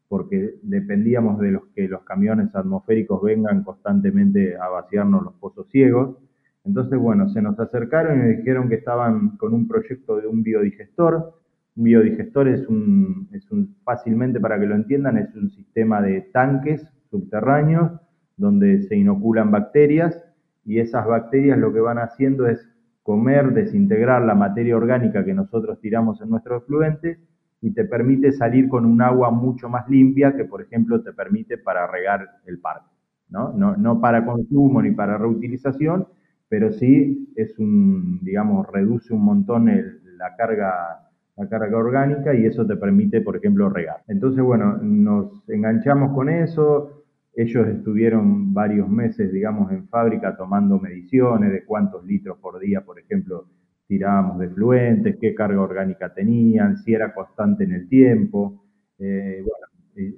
porque 0.10 0.56
dependíamos 0.64 1.40
de 1.40 1.52
los 1.52 1.68
que 1.76 1.88
los 1.88 2.02
camiones 2.02 2.54
atmosféricos 2.56 3.22
vengan 3.22 3.64
constantemente 3.64 4.58
a 4.58 4.68
vaciarnos 4.68 5.24
los 5.24 5.34
pozos 5.36 5.70
ciegos. 5.70 6.18
Entonces, 6.66 6.98
bueno, 7.00 7.30
se 7.30 7.42
nos 7.42 7.60
acercaron 7.60 8.18
y 8.18 8.24
nos 8.24 8.38
dijeron 8.38 8.68
que 8.70 8.76
estaban 8.76 9.38
con 9.38 9.54
un 9.54 9.68
proyecto 9.68 10.18
de 10.18 10.28
un 10.28 10.42
biodigestor, 10.42 11.40
un 11.76 11.84
biodigestor 11.84 12.48
es 12.48 12.68
un, 12.68 13.30
es 13.32 13.50
un, 13.52 13.76
fácilmente 13.84 14.40
para 14.40 14.60
que 14.60 14.66
lo 14.66 14.76
entiendan, 14.76 15.18
es 15.18 15.34
un 15.36 15.50
sistema 15.52 16.02
de 16.02 16.22
tanques 16.34 16.86
subterráneos 17.12 17.92
donde 18.36 18.82
se 18.84 18.96
inoculan 18.96 19.52
bacterias 19.52 20.26
y 20.66 20.80
esas 20.80 21.06
bacterias 21.06 21.58
lo 21.58 21.72
que 21.72 21.80
van 21.80 22.00
haciendo 22.00 22.48
es 22.48 22.68
comer, 23.10 23.54
desintegrar 23.54 24.22
la 24.22 24.36
materia 24.36 24.78
orgánica 24.78 25.26
que 25.26 25.34
nosotros 25.34 25.80
tiramos 25.82 26.22
en 26.22 26.30
nuestros 26.30 26.64
fluentes 26.68 27.18
y 27.60 27.72
te 27.72 27.84
permite 27.86 28.32
salir 28.32 28.70
con 28.70 28.86
un 28.86 29.02
agua 29.02 29.32
mucho 29.32 29.68
más 29.68 29.90
limpia 29.90 30.36
que, 30.36 30.46
por 30.46 30.62
ejemplo, 30.62 31.02
te 31.02 31.12
permite 31.12 31.58
para 31.58 31.88
regar 31.88 32.24
el 32.46 32.60
parque. 32.60 32.86
¿no? 33.30 33.52
No, 33.52 33.76
no 33.76 34.00
para 34.00 34.24
consumo 34.24 34.80
ni 34.84 34.92
para 34.92 35.18
reutilización, 35.18 36.08
pero 36.50 36.72
sí 36.72 37.34
es 37.36 37.58
un, 37.58 38.20
digamos, 38.22 38.68
reduce 38.68 39.12
un 39.12 39.24
montón 39.24 39.66
la 39.66 40.36
carga 40.38 41.10
la 41.36 41.50
carga 41.50 41.80
orgánica 41.80 42.36
y 42.36 42.46
eso 42.46 42.68
te 42.68 42.76
permite, 42.76 43.22
por 43.22 43.38
ejemplo, 43.38 43.70
regar. 43.70 44.04
Entonces, 44.08 44.44
bueno, 44.44 44.78
nos 44.84 45.50
enganchamos 45.50 46.14
con 46.14 46.30
eso. 46.30 46.99
Ellos 47.36 47.68
estuvieron 47.68 48.54
varios 48.54 48.90
meses, 48.90 49.32
digamos, 49.32 49.72
en 49.72 49.88
fábrica 49.88 50.36
tomando 50.36 50.80
mediciones 50.80 51.52
de 51.52 51.64
cuántos 51.64 52.06
litros 52.06 52.38
por 52.40 52.60
día, 52.60 52.82
por 52.82 53.00
ejemplo, 53.00 53.48
tirábamos 53.88 54.40
de 54.40 54.50
fluentes, 54.50 55.18
qué 55.20 55.34
carga 55.34 55.62
orgánica 55.62 56.14
tenían, 56.14 56.78
si 56.78 56.94
era 56.94 57.14
constante 57.14 57.64
en 57.64 57.74
el 57.74 57.88
tiempo. 57.88 58.64
Eh, 58.98 59.42
bueno, 59.44 59.68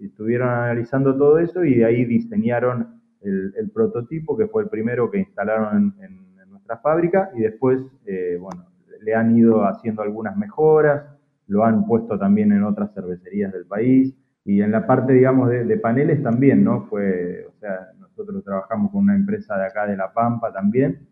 estuvieron 0.06 0.50
analizando 0.50 1.15
todo 1.15 1.39
eso 1.39 1.63
y 1.63 1.75
de 1.75 1.86
ahí 1.86 2.06
diseñaron 2.06 3.01
el, 3.22 3.72
prototipo, 3.74 4.36
que 4.36 4.48
fue 4.48 4.63
el 4.63 4.70
primero 4.70 5.10
que 5.12 5.20
instalaron 5.20 5.96
en, 6.01 6.22
nuestra 6.50 6.77
fábrica 6.77 7.32
y 7.36 7.41
después, 7.41 7.82
eh, 8.06 8.38
bueno, 8.39 8.65
le 9.01 9.15
han 9.15 9.38
ido 9.38 9.63
haciendo 9.65 10.01
algunas 10.01 10.36
mejoras, 10.38 11.03
lo 11.48 11.63
han 11.63 11.86
puesto 11.86 12.20
también 12.20 12.51
en 12.51 12.63
otras 12.63 12.94
cervecerías 12.94 13.51
del 13.53 13.65
país 13.65 14.15
y 14.43 14.62
en 14.62 14.71
la 14.71 14.88
parte, 14.88 15.13
digamos, 15.13 15.50
de, 15.50 15.77
paneles 15.77 16.24
también, 16.24 16.63
¿no? 16.63 16.88
Fue, 16.88 17.45
o 17.48 17.60
sea, 17.60 17.91
nosotros 18.00 18.43
trabajamos 18.43 18.91
con 18.91 19.03
una 19.03 19.15
empresa 19.15 19.57
de 19.57 19.65
acá 19.65 19.86
de 19.86 19.95
La 19.95 20.12
Pampa 20.12 20.51
también, 20.51 21.07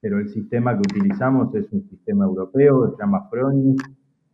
pero 0.00 0.18
el 0.18 0.28
sistema 0.28 0.72
que 0.74 0.80
utilizamos 0.80 1.54
es 1.54 1.70
un 1.72 1.88
sistema 1.88 2.24
europeo, 2.24 2.90
se 2.90 3.02
llama 3.02 3.28
Fronis, 3.28 3.76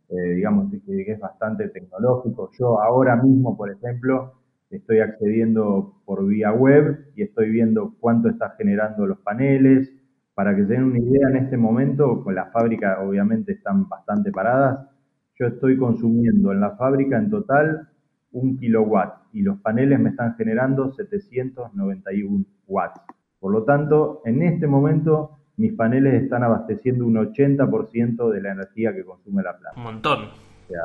eh, 0.09 0.33
digamos 0.35 0.71
que 0.71 1.11
es 1.11 1.19
bastante 1.19 1.69
tecnológico. 1.69 2.49
Yo 2.57 2.81
ahora 2.81 3.15
mismo, 3.17 3.57
por 3.57 3.69
ejemplo, 3.69 4.33
estoy 4.69 4.99
accediendo 4.99 6.01
por 6.05 6.25
vía 6.25 6.51
web 6.51 7.11
y 7.15 7.23
estoy 7.23 7.49
viendo 7.49 7.95
cuánto 7.99 8.29
está 8.29 8.55
generando 8.57 9.05
los 9.05 9.19
paneles, 9.19 9.91
para 10.33 10.55
que 10.55 10.65
se 10.65 10.73
den 10.73 10.85
una 10.85 10.99
idea, 10.99 11.29
en 11.29 11.37
este 11.37 11.57
momento, 11.57 12.23
con 12.23 12.33
las 12.35 12.51
fábricas 12.51 12.97
obviamente 13.01 13.51
están 13.51 13.87
bastante 13.89 14.31
paradas, 14.31 14.87
yo 15.37 15.47
estoy 15.47 15.77
consumiendo 15.77 16.51
en 16.51 16.61
la 16.61 16.71
fábrica 16.77 17.17
en 17.17 17.29
total 17.29 17.90
un 18.31 18.57
kilowatt 18.57 19.23
y 19.33 19.41
los 19.41 19.59
paneles 19.59 19.99
me 19.99 20.09
están 20.09 20.35
generando 20.35 20.91
791 20.91 22.45
watts. 22.67 23.01
Por 23.39 23.51
lo 23.51 23.63
tanto, 23.63 24.21
en 24.25 24.41
este 24.43 24.67
momento 24.67 25.37
mis 25.57 25.73
paneles 25.73 26.23
están 26.23 26.43
abasteciendo 26.43 27.05
un 27.05 27.15
80% 27.15 28.29
de 28.29 28.41
la 28.41 28.51
energía 28.51 28.93
que 28.93 29.05
consume 29.05 29.43
la 29.43 29.57
planta. 29.57 29.79
Un 29.79 29.83
montón. 29.83 30.19
O 30.23 30.67
sea, 30.67 30.81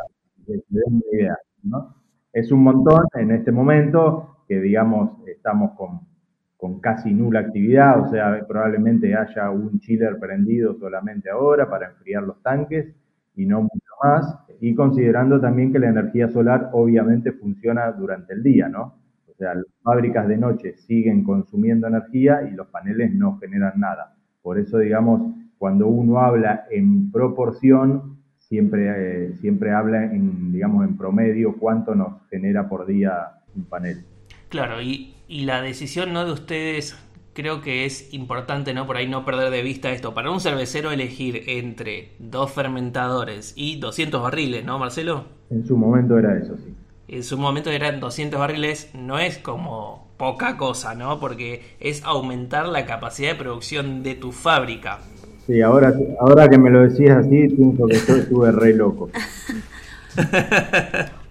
una 0.47 1.01
idea, 1.13 1.39
¿no? 1.63 1.95
Es 2.33 2.53
un 2.53 2.63
montón 2.63 3.05
en 3.15 3.31
este 3.31 3.53
momento 3.53 4.45
que, 4.47 4.61
digamos, 4.61 5.27
estamos 5.27 5.73
con 5.77 6.01
con 6.57 6.81
casi 6.81 7.13
nula 7.13 7.41
actividad, 7.41 8.01
o 8.01 8.11
sea, 8.11 8.45
probablemente 8.47 9.15
haya 9.15 9.51
un 9.51 9.79
chiller 9.81 10.19
prendido 10.19 10.75
solamente 10.79 11.31
ahora 11.31 11.69
para 11.69 11.89
enfriar 11.89 12.23
los 12.23 12.43
tanques 12.43 12.95
y 13.35 13.45
no 13.45 13.63
mucho 13.63 13.93
más, 14.03 14.46
y 14.61 14.75
considerando 14.75 15.41
también 15.41 15.73
que 15.73 15.79
la 15.79 15.89
energía 15.89 16.29
solar 16.29 16.71
obviamente 16.73 17.33
funciona 17.33 17.91
durante 17.93 18.35
el 18.35 18.43
día, 18.43 18.69
¿no? 18.69 18.99
O 19.27 19.35
sea, 19.37 19.55
las 19.55 19.67
fábricas 19.83 20.27
de 20.29 20.37
noche 20.37 20.77
siguen 20.77 21.23
consumiendo 21.23 21.87
energía 21.87 22.49
y 22.51 22.55
los 22.55 22.69
paneles 22.69 23.13
no 23.15 23.39
generan 23.39 23.79
nada. 23.79 24.17
Por 24.43 24.59
eso, 24.59 24.79
digamos, 24.79 25.35
cuando 25.59 25.89
uno 25.89 26.21
habla 26.21 26.67
en 26.71 27.11
proporción, 27.11 28.19
siempre, 28.39 29.27
eh, 29.27 29.33
siempre 29.41 29.73
habla 29.73 30.05
en, 30.05 30.53
digamos, 30.53 30.87
en 30.87 30.97
promedio 30.97 31.57
cuánto 31.59 31.95
nos 31.95 32.27
genera 32.31 32.69
por 32.69 32.87
día 32.87 33.13
un 33.55 33.65
panel. 33.65 34.05
Claro, 34.49 34.81
y, 34.81 35.15
y 35.29 35.45
la 35.45 35.61
decisión 35.61 36.13
no 36.13 36.25
de 36.25 36.33
ustedes 36.33 36.97
creo 37.37 37.61
que 37.61 37.85
es 37.85 38.13
importante, 38.13 38.75
¿no? 38.75 38.87
Por 38.87 38.97
ahí 38.97 39.07
no 39.07 39.25
perder 39.25 39.51
de 39.51 39.63
vista 39.63 39.93
esto. 39.93 40.15
Para 40.15 40.31
un 40.31 40.41
cervecero 40.41 40.91
elegir 40.91 41.45
entre 41.47 42.15
dos 42.19 42.51
fermentadores 42.51 43.53
y 43.55 43.79
200 43.79 44.21
barriles, 44.21 44.65
¿no, 44.65 44.79
Marcelo? 44.79 45.27
En 45.51 45.65
su 45.65 45.77
momento 45.77 46.19
era 46.19 46.37
eso, 46.37 46.57
sí. 46.57 46.75
En 47.09 47.23
su 47.23 47.39
momento 47.39 47.71
eran 47.71 48.01
200 48.01 48.41
barriles, 48.41 48.91
no 48.95 49.21
es 49.21 49.39
como 49.39 50.09
poca 50.17 50.57
cosa, 50.57 50.95
¿no? 50.95 51.21
Porque 51.21 51.63
es 51.79 52.03
aumentar 52.03 52.67
la 52.67 52.85
capacidad 52.87 53.31
de 53.31 53.37
producción 53.37 54.03
de 54.03 54.17
tu 54.17 54.33
fábrica. 54.33 54.99
Sí, 55.47 55.61
ahora, 55.61 55.95
ahora 56.19 56.49
que 56.49 56.59
me 56.59 56.71
lo 56.71 56.81
decías 56.81 57.19
así, 57.19 57.49
pienso 57.49 57.87
que 57.87 57.95
yo 57.95 58.17
estuve 58.17 58.51
re 58.51 58.75
loco. 58.75 59.11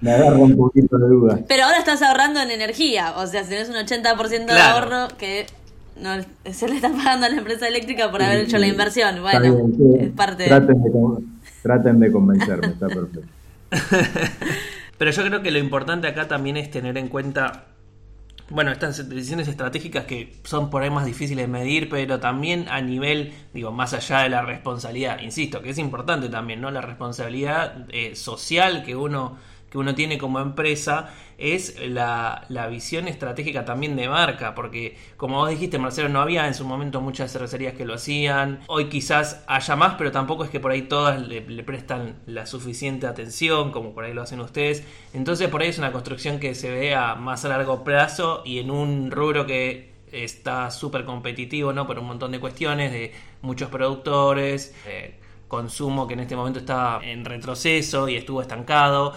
Me 0.01 0.13
agarra 0.13 0.37
un 0.37 0.55
poquito 0.55 0.97
de 0.97 1.07
duda. 1.07 1.39
Pero 1.47 1.63
ahora 1.63 1.79
estás 1.79 2.01
ahorrando 2.03 2.39
en 2.39 2.51
energía, 2.51 3.15
o 3.17 3.25
sea, 3.25 3.43
si 3.43 3.49
tenés 3.49 3.69
un 3.69 3.75
80% 3.75 4.45
de 4.45 4.59
ahorro 4.59 5.07
que 5.17 5.47
no 5.99 6.15
se 6.51 6.67
le 6.67 6.75
está 6.75 6.91
pagando 6.91 7.25
a 7.25 7.29
la 7.29 7.37
empresa 7.37 7.67
eléctrica 7.67 8.11
por 8.11 8.21
haber 8.21 8.41
hecho 8.41 8.57
la 8.57 8.67
inversión. 8.67 9.21
Bueno, 9.21 9.69
es 9.99 10.09
parte 10.11 10.45
traten 10.45 10.83
de, 10.83 10.91
traten 11.61 11.99
de 11.99 12.11
convencerme, 12.11 12.67
está 12.67 12.87
perfecto. 12.87 13.21
Pero 14.97 15.11
yo 15.11 15.23
creo 15.23 15.41
que 15.41 15.51
lo 15.51 15.59
importante 15.59 16.07
acá 16.07 16.27
también 16.27 16.57
es 16.57 16.71
tener 16.71 16.97
en 16.97 17.09
cuenta 17.09 17.65
bueno, 18.49 18.71
estas 18.71 19.09
decisiones 19.09 19.47
estratégicas 19.47 20.05
que 20.05 20.35
son 20.43 20.69
por 20.69 20.83
ahí 20.83 20.91
más 20.91 21.05
difíciles 21.05 21.45
de 21.45 21.47
medir, 21.51 21.89
pero 21.89 22.19
también 22.19 22.67
a 22.69 22.79
nivel, 22.79 23.33
digo, 23.53 23.71
más 23.71 23.93
allá 23.93 24.19
de 24.19 24.29
la 24.29 24.43
responsabilidad, 24.43 25.19
insisto, 25.21 25.61
que 25.61 25.71
es 25.71 25.79
importante 25.79 26.29
también, 26.29 26.61
¿no? 26.61 26.69
La 26.69 26.81
responsabilidad 26.81 27.87
eh, 27.89 28.15
social 28.15 28.83
que 28.83 28.95
uno 28.95 29.37
que 29.69 29.77
uno 29.77 29.95
tiene 29.95 30.17
como 30.17 30.39
empresa 30.39 31.13
es 31.37 31.75
la, 31.87 32.45
visión 32.69 33.07
estratégica 33.07 33.65
también 33.65 33.95
de 33.95 34.07
marca, 34.07 34.55
porque 34.55 34.97
como 35.17 35.37
vos 35.37 35.49
dijiste, 35.49 35.77
Marcelo, 35.77 36.09
no 36.09 36.21
había 36.21 36.47
en 36.47 36.53
su 36.53 36.65
momento 36.65 37.01
muchas 37.01 37.31
cervecerías 37.31 37.73
que 37.73 37.85
lo 37.85 37.95
hacían, 37.95 38.61
hoy 38.67 38.85
quizás 38.85 39.43
haya 39.47 39.75
más, 39.75 39.95
pero 39.97 40.11
tampoco 40.11 40.45
es 40.45 40.49
que 40.49 40.59
por 40.59 40.71
ahí 40.71 40.83
todas 40.83 41.21
le, 41.27 41.41
prestan 41.63 42.21
la 42.25 42.45
suficiente 42.45 43.07
atención, 43.07 43.71
como 43.71 43.93
por 43.93 44.05
ahí 44.05 44.13
lo 44.13 44.21
hacen 44.21 44.39
ustedes, 44.39 44.83
entonces 45.13 45.49
por 45.49 45.61
ahí 45.61 45.69
es 45.69 45.77
una 45.77 45.91
construcción 45.91 46.39
que 46.39 46.55
se 46.55 46.71
ve 46.71 46.95
a 46.95 47.15
más 47.15 47.43
a 47.45 47.49
largo 47.49 47.83
plazo 47.83 48.41
y 48.45 48.59
en 48.59 48.71
un 48.71 49.11
rubro 49.11 49.45
que 49.45 49.93
está 50.11 50.71
súper 50.71 51.03
competitivo, 51.03 51.73
¿no? 51.73 51.85
Por 51.85 51.99
un 51.99 52.05
montón 52.05 52.31
de 52.31 52.39
cuestiones 52.39 52.91
de 52.91 53.11
muchos 53.41 53.69
productores, 53.69 54.73
consumo 55.47 56.07
que 56.07 56.13
en 56.13 56.21
este 56.21 56.35
momento 56.35 56.59
está 56.59 56.99
en 57.03 57.25
retroceso 57.25 58.07
y 58.07 58.15
estuvo 58.15 58.41
estancado 58.41 59.13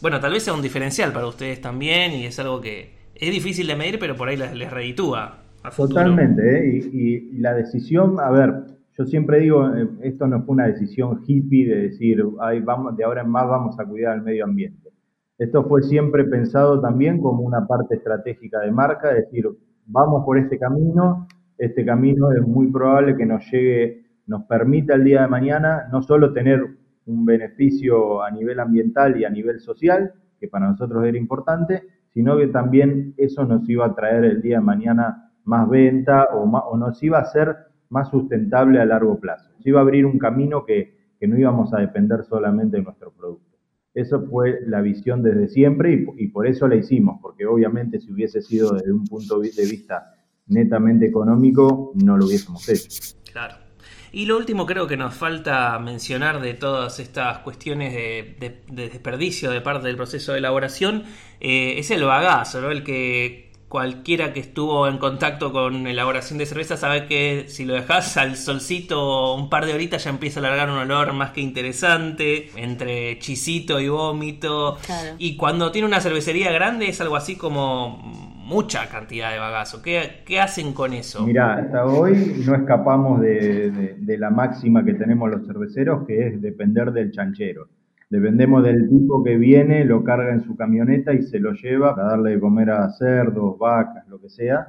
bueno, 0.00 0.20
tal 0.20 0.32
vez 0.32 0.44
sea 0.44 0.54
un 0.54 0.62
diferencial 0.62 1.12
para 1.12 1.26
ustedes 1.26 1.60
también 1.60 2.12
y 2.12 2.26
es 2.26 2.38
algo 2.38 2.60
que 2.60 2.96
es 3.14 3.30
difícil 3.30 3.66
de 3.66 3.76
medir, 3.76 3.98
pero 3.98 4.14
por 4.16 4.28
ahí 4.28 4.36
les, 4.36 4.54
les 4.54 4.70
reditúa. 4.70 5.42
Totalmente, 5.76 6.42
¿eh? 6.42 6.88
y, 6.92 7.38
la 7.38 7.54
decisión, 7.54 8.18
a 8.20 8.30
ver, 8.30 8.54
yo 8.96 9.04
siempre 9.04 9.40
digo, 9.40 9.68
eh, 9.74 9.88
esto 10.02 10.26
no 10.26 10.42
fue 10.42 10.54
una 10.54 10.66
decisión 10.66 11.22
hippie 11.26 11.68
de 11.68 11.82
decir, 11.82 12.24
Ay, 12.40 12.60
vamos, 12.60 12.96
de 12.96 13.04
ahora 13.04 13.22
en 13.22 13.30
más 13.30 13.48
vamos 13.48 13.78
a 13.78 13.84
cuidar 13.84 14.16
el 14.16 14.22
medio 14.22 14.44
ambiente. 14.44 14.90
Esto 15.36 15.64
fue 15.64 15.82
siempre 15.82 16.24
pensado 16.24 16.80
también 16.80 17.20
como 17.20 17.42
una 17.42 17.66
parte 17.66 17.96
estratégica 17.96 18.60
de 18.60 18.72
marca, 18.72 19.10
es 19.10 19.26
decir, 19.26 19.46
vamos 19.86 20.24
por 20.24 20.38
este 20.38 20.58
camino, 20.58 21.26
este 21.58 21.84
camino 21.84 22.32
es 22.32 22.42
muy 22.42 22.70
probable 22.70 23.16
que 23.16 23.26
nos 23.26 23.44
llegue, 23.50 24.04
nos 24.26 24.44
permita 24.44 24.94
el 24.94 25.04
día 25.04 25.22
de 25.22 25.28
mañana 25.28 25.88
no 25.92 26.02
solo 26.02 26.32
tener 26.32 26.77
un 27.08 27.24
beneficio 27.24 28.22
a 28.22 28.30
nivel 28.30 28.60
ambiental 28.60 29.18
y 29.18 29.24
a 29.24 29.30
nivel 29.30 29.60
social, 29.60 30.12
que 30.38 30.48
para 30.48 30.68
nosotros 30.68 31.04
era 31.04 31.18
importante, 31.18 31.82
sino 32.12 32.36
que 32.36 32.48
también 32.48 33.14
eso 33.16 33.44
nos 33.44 33.68
iba 33.68 33.86
a 33.86 33.94
traer 33.94 34.24
el 34.24 34.42
día 34.42 34.58
de 34.58 34.64
mañana 34.64 35.32
más 35.44 35.68
venta 35.68 36.28
o, 36.34 36.76
nos 36.76 37.02
iba 37.02 37.18
a 37.18 37.22
hacer 37.22 37.56
más 37.88 38.10
sustentable 38.10 38.80
a 38.80 38.84
largo 38.84 39.18
plazo. 39.18 39.50
Nos 39.56 39.66
iba 39.66 39.80
a 39.80 39.82
abrir 39.82 40.04
un 40.06 40.18
camino 40.18 40.64
que, 40.64 40.96
no 41.20 41.36
íbamos 41.36 41.74
a 41.74 41.80
depender 41.80 42.24
solamente 42.24 42.76
de 42.76 42.84
nuestro 42.84 43.10
producto. 43.12 43.56
Eso 43.92 44.20
fue 44.26 44.60
la 44.66 44.80
visión 44.80 45.22
desde 45.22 45.48
siempre 45.48 45.92
y, 45.92 46.24
y 46.24 46.28
por 46.28 46.46
eso 46.46 46.68
la 46.68 46.76
hicimos, 46.76 47.18
porque 47.20 47.44
obviamente 47.44 47.98
si 47.98 48.12
hubiese 48.12 48.40
sido 48.40 48.74
desde 48.74 48.92
un 48.92 49.04
punto 49.04 49.40
de 49.40 49.48
vista 49.48 50.14
netamente 50.46 51.06
económico, 51.06 51.92
no 52.04 52.16
lo 52.16 52.26
hubiésemos 52.26 52.68
hecho. 52.68 53.16
Claro. 53.32 53.67
Y 54.12 54.26
lo 54.26 54.36
último 54.36 54.66
creo 54.66 54.86
que 54.86 54.96
nos 54.96 55.14
falta 55.14 55.78
mencionar 55.78 56.40
de 56.40 56.54
todas 56.54 56.98
estas 56.98 57.38
cuestiones 57.38 57.92
de, 57.92 58.62
desperdicio 58.68 59.50
de 59.50 59.60
parte 59.60 59.86
del 59.86 59.96
proceso 59.96 60.32
de 60.32 60.38
elaboración 60.38 61.04
eh, 61.40 61.74
es 61.78 61.90
el 61.90 62.04
bagazo, 62.04 62.60
¿no? 62.60 62.70
El 62.70 62.82
que 62.82 63.48
cualquiera 63.68 64.32
que 64.32 64.40
estuvo 64.40 64.88
en 64.88 64.96
contacto 64.96 65.52
con 65.52 65.86
elaboración 65.86 66.38
de 66.38 66.46
cerveza 66.46 66.76
sabe 66.76 67.06
que 67.06 67.44
si 67.48 67.66
lo 67.66 67.74
dejas 67.74 68.16
al 68.16 68.36
solcito 68.36 69.34
un 69.34 69.50
par 69.50 69.66
de 69.66 69.74
horitas 69.74 70.04
ya 70.04 70.10
empieza 70.10 70.40
a 70.40 70.42
largar 70.42 70.70
un 70.70 70.78
olor 70.78 71.12
más 71.12 71.32
que 71.32 71.42
interesante, 71.42 72.50
entre 72.56 73.18
chisito 73.18 73.78
y 73.78 73.88
vómito. 73.88 74.78
Y 75.18 75.36
cuando 75.36 75.70
tiene 75.70 75.86
una 75.86 76.00
cervecería 76.00 76.50
grande 76.50 76.88
es 76.88 77.00
algo 77.00 77.16
así 77.16 77.36
como 77.36 78.37
mucha 78.48 78.88
cantidad 78.88 79.30
de 79.30 79.38
bagazo. 79.38 79.82
¿Qué, 79.82 80.22
qué 80.24 80.40
hacen 80.40 80.72
con 80.72 80.94
eso? 80.94 81.26
Mira, 81.26 81.54
hasta 81.54 81.84
hoy 81.84 82.42
no 82.46 82.54
escapamos 82.54 83.20
de, 83.20 84.16
la 84.18 84.30
máxima 84.30 84.84
que 84.84 84.94
tenemos 84.94 85.30
los 85.30 85.46
cerveceros, 85.46 86.06
que 86.06 86.26
es 86.26 86.40
depender 86.40 86.90
del 86.92 87.12
chanchero. 87.12 87.68
Dependemos 88.08 88.64
del 88.64 88.88
tipo 88.88 89.22
que 89.22 89.36
viene, 89.36 89.84
lo 89.84 90.02
carga 90.02 90.32
en 90.32 90.40
su 90.40 90.56
camioneta 90.56 91.12
y 91.12 91.22
se 91.22 91.38
lo 91.38 91.52
lleva 91.52 91.94
para 91.94 92.08
darle 92.08 92.30
de 92.30 92.40
comer 92.40 92.70
a 92.70 92.88
cerdos, 92.90 93.58
vacas, 93.58 94.08
lo 94.08 94.18
que 94.18 94.30
sea, 94.30 94.68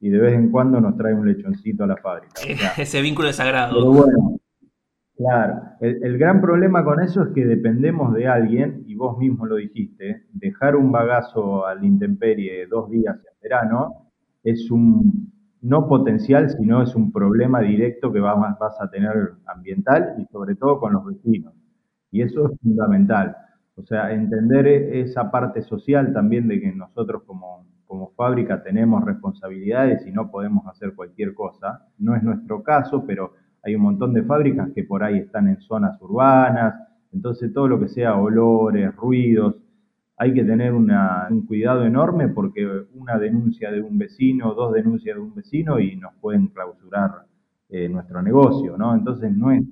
y 0.00 0.08
de 0.08 0.18
vez 0.18 0.34
en 0.34 0.50
cuando 0.50 0.80
nos 0.80 0.96
trae 0.96 1.14
un 1.14 1.26
lechoncito 1.26 1.84
a 1.84 1.86
la 1.86 1.96
fábrica. 1.96 2.34
Ese 2.76 3.00
vínculo 3.00 3.28
es 3.28 3.36
sagrado. 3.36 3.74
Pero 3.74 3.92
bueno, 3.92 4.39
Claro, 5.20 5.60
el, 5.80 6.16
gran 6.16 6.40
problema 6.40 6.82
con 6.82 7.02
eso 7.02 7.22
es 7.22 7.28
que 7.34 7.44
dependemos 7.44 8.14
de 8.14 8.26
alguien, 8.26 8.84
y 8.86 8.94
vos 8.94 9.18
mismo 9.18 9.44
lo 9.44 9.56
dijiste, 9.56 10.24
dejar 10.32 10.76
un 10.76 10.90
bagazo 10.90 11.66
al 11.66 11.84
intemperie 11.84 12.66
dos 12.66 12.88
días 12.90 13.16
en 13.16 13.34
verano 13.42 14.10
es 14.42 14.70
un 14.70 15.30
no 15.60 15.86
potencial, 15.86 16.48
sino 16.48 16.82
es 16.82 16.94
un 16.94 17.12
problema 17.12 17.60
directo 17.60 18.10
que 18.10 18.20
vas, 18.20 18.34
vas 18.58 18.80
a 18.80 18.88
tener 18.88 19.34
ambiental 19.44 20.14
y 20.16 20.24
sobre 20.32 20.54
todo 20.54 20.80
con 20.80 20.94
los 20.94 21.04
vecinos. 21.04 21.52
Y 22.10 22.22
eso 22.22 22.46
es 22.50 22.58
fundamental. 22.62 23.36
O 23.74 23.82
sea, 23.82 24.12
entender 24.12 24.66
esa 24.66 25.30
parte 25.30 25.60
social 25.60 26.14
también 26.14 26.48
de 26.48 26.62
que 26.62 26.72
nosotros 26.72 27.24
como, 27.26 27.66
como 27.84 28.08
fábrica 28.12 28.62
tenemos 28.62 29.04
responsabilidades 29.04 30.06
y 30.06 30.12
no 30.12 30.30
podemos 30.30 30.66
hacer 30.66 30.94
cualquier 30.94 31.34
cosa. 31.34 31.86
No 31.98 32.16
es 32.16 32.22
nuestro 32.22 32.62
caso, 32.62 33.04
pero 33.06 33.34
hay 33.62 33.74
un 33.74 33.82
montón 33.82 34.12
de 34.14 34.22
fábricas 34.22 34.70
que 34.74 34.84
por 34.84 35.02
ahí 35.02 35.18
están 35.18 35.48
en 35.48 35.60
zonas 35.60 36.00
urbanas, 36.00 36.74
entonces 37.12 37.52
todo 37.52 37.68
lo 37.68 37.80
que 37.80 37.88
sea 37.88 38.16
olores, 38.16 38.94
ruidos, 38.96 39.56
hay 40.16 40.34
que 40.34 40.44
tener 40.44 40.74
un 40.74 41.46
cuidado 41.46 41.84
enorme 41.84 42.28
porque 42.28 42.68
una 42.94 43.18
denuncia 43.18 43.72
de 43.72 43.80
un 43.80 43.96
vecino, 43.96 44.52
dos 44.52 44.74
denuncias 44.74 45.16
de 45.16 45.22
un 45.22 45.34
vecino 45.34 45.80
y 45.80 45.96
nos 45.96 46.12
pueden 46.20 46.48
clausurar 46.48 47.24
eh, 47.70 47.88
nuestro 47.88 48.20
negocio, 48.20 48.76
¿no? 48.76 48.94
Entonces 48.94 49.34
no 49.34 49.50
es 49.50 49.62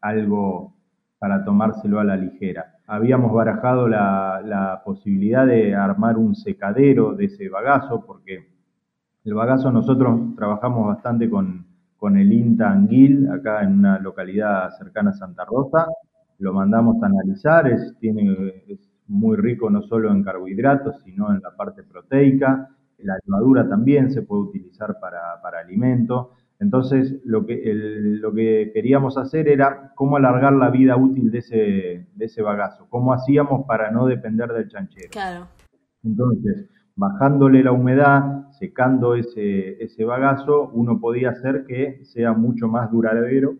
algo 0.00 0.74
para 1.18 1.44
tomárselo 1.44 2.00
a 2.00 2.04
la 2.04 2.16
ligera. 2.16 2.76
Habíamos 2.86 3.34
barajado 3.34 3.86
la, 3.86 4.40
la 4.42 4.80
posibilidad 4.82 5.46
de 5.46 5.74
armar 5.74 6.16
un 6.16 6.34
secadero 6.34 7.14
de 7.14 7.26
ese 7.26 7.50
bagazo 7.50 8.06
porque 8.06 8.48
el 9.24 9.34
bagazo 9.34 9.70
nosotros 9.70 10.34
trabajamos 10.36 10.86
bastante 10.86 11.28
con, 11.28 11.66
con 11.98 12.16
el 12.16 12.32
INTA 12.32 12.70
Anguil, 12.70 13.28
acá 13.30 13.62
en 13.62 13.80
una 13.80 13.98
localidad 13.98 14.70
cercana 14.78 15.10
a 15.10 15.14
Santa 15.14 15.44
Rosa. 15.44 15.86
Lo 16.38 16.52
mandamos 16.52 17.02
a 17.02 17.06
analizar, 17.06 17.66
es, 17.68 17.94
tiene, 17.98 18.62
es 18.68 18.78
muy 19.08 19.36
rico 19.36 19.68
no 19.68 19.82
solo 19.82 20.10
en 20.10 20.22
carbohidratos, 20.22 21.02
sino 21.02 21.34
en 21.34 21.42
la 21.42 21.54
parte 21.56 21.82
proteica. 21.82 22.68
La 22.98 23.18
levadura 23.26 23.68
también 23.68 24.12
se 24.12 24.22
puede 24.22 24.42
utilizar 24.42 24.98
para, 25.00 25.20
para 25.42 25.60
alimento. 25.60 26.32
Entonces, 26.60 27.20
lo 27.24 27.46
que, 27.46 27.60
lo 27.64 28.32
que 28.32 28.70
queríamos 28.74 29.16
hacer 29.16 29.48
era 29.48 29.92
cómo 29.94 30.16
alargar 30.16 30.52
la 30.52 30.70
vida 30.70 30.96
útil 30.96 31.30
de 31.30 31.38
ese, 31.38 32.06
de 32.14 32.24
ese 32.24 32.42
bagazo, 32.42 32.86
cómo 32.90 33.12
hacíamos 33.12 33.64
para 33.66 33.90
no 33.90 34.06
depender 34.06 34.52
del 34.52 34.68
chanchero. 34.68 35.10
Claro. 35.10 35.46
Entonces, 36.04 36.68
bajándole 36.98 37.62
la 37.62 37.70
humedad, 37.70 38.50
secando 38.50 39.14
ese, 39.14 39.82
ese 39.82 40.04
bagazo, 40.04 40.68
uno 40.74 40.98
podía 40.98 41.30
hacer 41.30 41.64
que 41.64 42.04
sea 42.04 42.32
mucho 42.32 42.66
más 42.66 42.90
duradero 42.90 43.54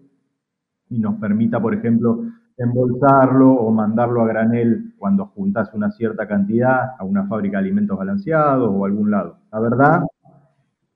y 0.91 0.99
nos 0.99 1.21
permita, 1.21 1.63
por 1.63 1.73
ejemplo, 1.73 2.25
embolsarlo 2.57 3.53
o 3.53 3.71
mandarlo 3.71 4.23
a 4.23 4.27
granel 4.27 4.93
cuando 4.99 5.27
juntas 5.27 5.71
una 5.73 5.93
cierta 5.93 6.27
cantidad 6.27 6.97
a 6.99 7.05
una 7.05 7.29
fábrica 7.29 7.59
de 7.59 7.67
alimentos 7.67 7.97
balanceados 7.97 8.71
o 8.75 8.85
a 8.85 8.89
algún 8.89 9.13
lado. 9.13 9.39
La 9.53 9.61
verdad 9.61 10.03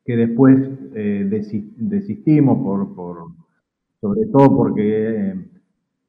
que 0.04 0.16
después 0.16 0.68
eh, 0.94 1.46
desistimos 1.76 2.58
por, 2.58 2.92
por, 2.96 3.18
sobre 4.00 4.26
todo 4.26 4.56
porque 4.56 5.30
eh, 5.30 5.48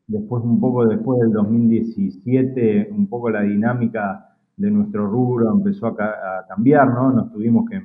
después 0.08 0.44
un 0.44 0.60
poco 0.60 0.88
después 0.88 1.20
del 1.20 1.32
2017 1.32 2.90
un 2.92 3.08
poco 3.08 3.30
la 3.30 3.42
dinámica 3.42 4.33
de 4.58 4.72
nuestro 4.72 5.08
rubro 5.08 5.52
empezó 5.52 5.88
a, 5.88 6.46
cambiar, 6.48 6.94
¿no? 6.94 7.12
Nos 7.12 7.32
tuvimos 7.32 7.70
que 7.70 7.82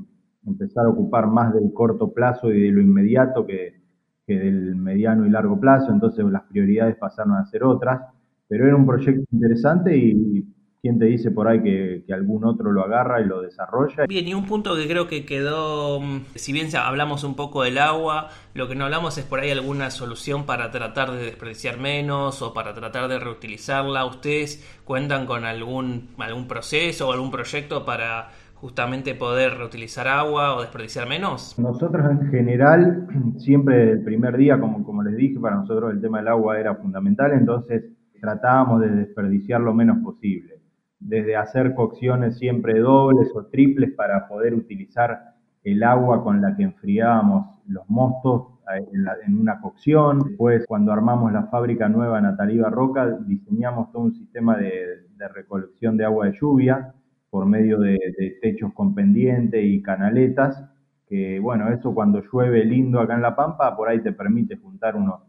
empezar 0.46 0.86
a 0.86 0.90
ocupar 0.90 1.26
más 1.26 1.54
del 1.54 1.72
corto 1.72 2.12
plazo 2.12 2.52
y 2.52 2.62
de 2.62 2.70
lo 2.70 2.80
inmediato 2.80 3.46
que, 3.46 3.80
que 4.26 4.38
del 4.38 4.76
mediano 4.76 5.26
y 5.26 5.30
largo 5.30 5.58
plazo, 5.58 5.92
entonces 5.92 6.24
las 6.26 6.42
prioridades 6.44 6.96
pasaron 6.96 7.34
a 7.34 7.44
ser 7.46 7.64
otras, 7.64 8.02
pero 8.46 8.66
era 8.66 8.76
un 8.76 8.86
proyecto 8.86 9.24
interesante 9.32 9.96
y 9.96 10.46
¿Quién 10.80 10.96
te 10.96 11.06
dice 11.06 11.32
por 11.32 11.48
ahí 11.48 11.60
que, 11.60 12.14
algún 12.14 12.44
otro 12.44 12.70
lo 12.70 12.84
agarra 12.84 13.20
y 13.20 13.26
lo 13.26 13.42
desarrolla? 13.42 14.06
Bien, 14.06 14.28
y 14.28 14.34
un 14.34 14.46
punto 14.46 14.76
que 14.76 14.86
creo 14.86 15.08
que 15.08 15.26
quedó, 15.26 16.00
mm, 16.00 16.20
si 16.36 16.52
bien 16.52 16.68
hablamos 16.76 17.24
un 17.24 17.34
poco 17.34 17.64
del 17.64 17.78
agua, 17.78 18.28
lo 18.54 18.68
que 18.68 18.76
no 18.76 18.84
hablamos 18.84 19.18
es 19.18 19.24
por 19.24 19.40
ahí 19.40 19.50
alguna 19.50 19.90
solución 19.90 20.46
para 20.46 20.70
tratar 20.70 21.10
de 21.10 21.24
desperdiciar 21.24 21.80
menos 21.80 22.42
o 22.42 22.54
para 22.54 22.74
tratar 22.74 23.08
de 23.08 23.18
reutilizarla. 23.18 24.06
¿Ustedes 24.06 24.64
cuentan 24.84 25.26
con 25.26 25.44
algún, 25.44 26.10
algún 26.16 26.46
proceso 26.46 27.08
o 27.08 27.12
algún 27.12 27.32
proyecto 27.32 27.84
para 27.84 28.28
justamente 28.54 29.16
poder 29.16 29.58
reutilizar 29.58 30.06
agua 30.06 30.54
o 30.54 30.60
desperdiciar 30.60 31.08
menos? 31.08 31.58
Nosotros 31.58 32.04
en 32.08 32.30
general, 32.30 33.08
siempre 33.38 33.90
el 33.90 34.04
primer 34.04 34.36
día, 34.36 34.60
como, 34.60 34.84
como 34.84 35.02
les 35.02 35.16
dije, 35.16 35.40
para 35.40 35.56
nosotros 35.56 35.92
el 35.92 36.00
tema 36.00 36.18
del 36.18 36.28
agua 36.28 36.60
era 36.60 36.76
fundamental, 36.76 37.32
entonces 37.32 37.82
tratábamos 38.20 38.80
de 38.80 38.90
desperdiciar 38.90 39.60
lo 39.60 39.74
menos 39.74 39.98
posible 40.04 40.57
desde 41.00 41.36
hacer 41.36 41.74
cocciones 41.74 42.38
siempre 42.38 42.80
dobles 42.80 43.30
o 43.34 43.46
triples 43.46 43.92
para 43.92 44.28
poder 44.28 44.54
utilizar 44.54 45.34
el 45.64 45.82
agua 45.82 46.22
con 46.22 46.40
la 46.40 46.56
que 46.56 46.64
enfriábamos 46.64 47.58
los 47.66 47.88
mostos 47.88 48.58
eh, 48.74 48.84
en, 49.26 49.38
una 49.38 49.60
cocción. 49.60 50.20
Después, 50.20 50.64
cuando 50.66 50.92
armamos 50.92 51.32
la 51.32 51.44
fábrica 51.44 51.88
nueva 51.88 52.20
Natalí 52.20 52.60
Roca, 52.62 53.06
diseñamos 53.26 53.92
todo 53.92 54.02
un 54.02 54.14
sistema 54.14 54.56
de, 54.56 55.06
recolección 55.34 55.96
de 55.96 56.04
agua 56.04 56.26
de 56.26 56.38
lluvia 56.40 56.94
por 57.30 57.44
medio 57.44 57.78
de, 57.78 57.98
de, 58.16 58.38
techos 58.40 58.72
con 58.72 58.94
pendiente 58.94 59.62
y 59.62 59.82
canaletas, 59.82 60.64
que 61.08 61.40
bueno, 61.40 61.68
eso 61.70 61.92
cuando 61.92 62.22
llueve 62.22 62.64
lindo 62.64 63.00
acá 63.00 63.14
en 63.14 63.22
La 63.22 63.34
Pampa, 63.36 63.76
por 63.76 63.88
ahí 63.88 64.00
te 64.00 64.12
permite 64.12 64.56
juntar 64.56 64.96
unos 64.96 65.20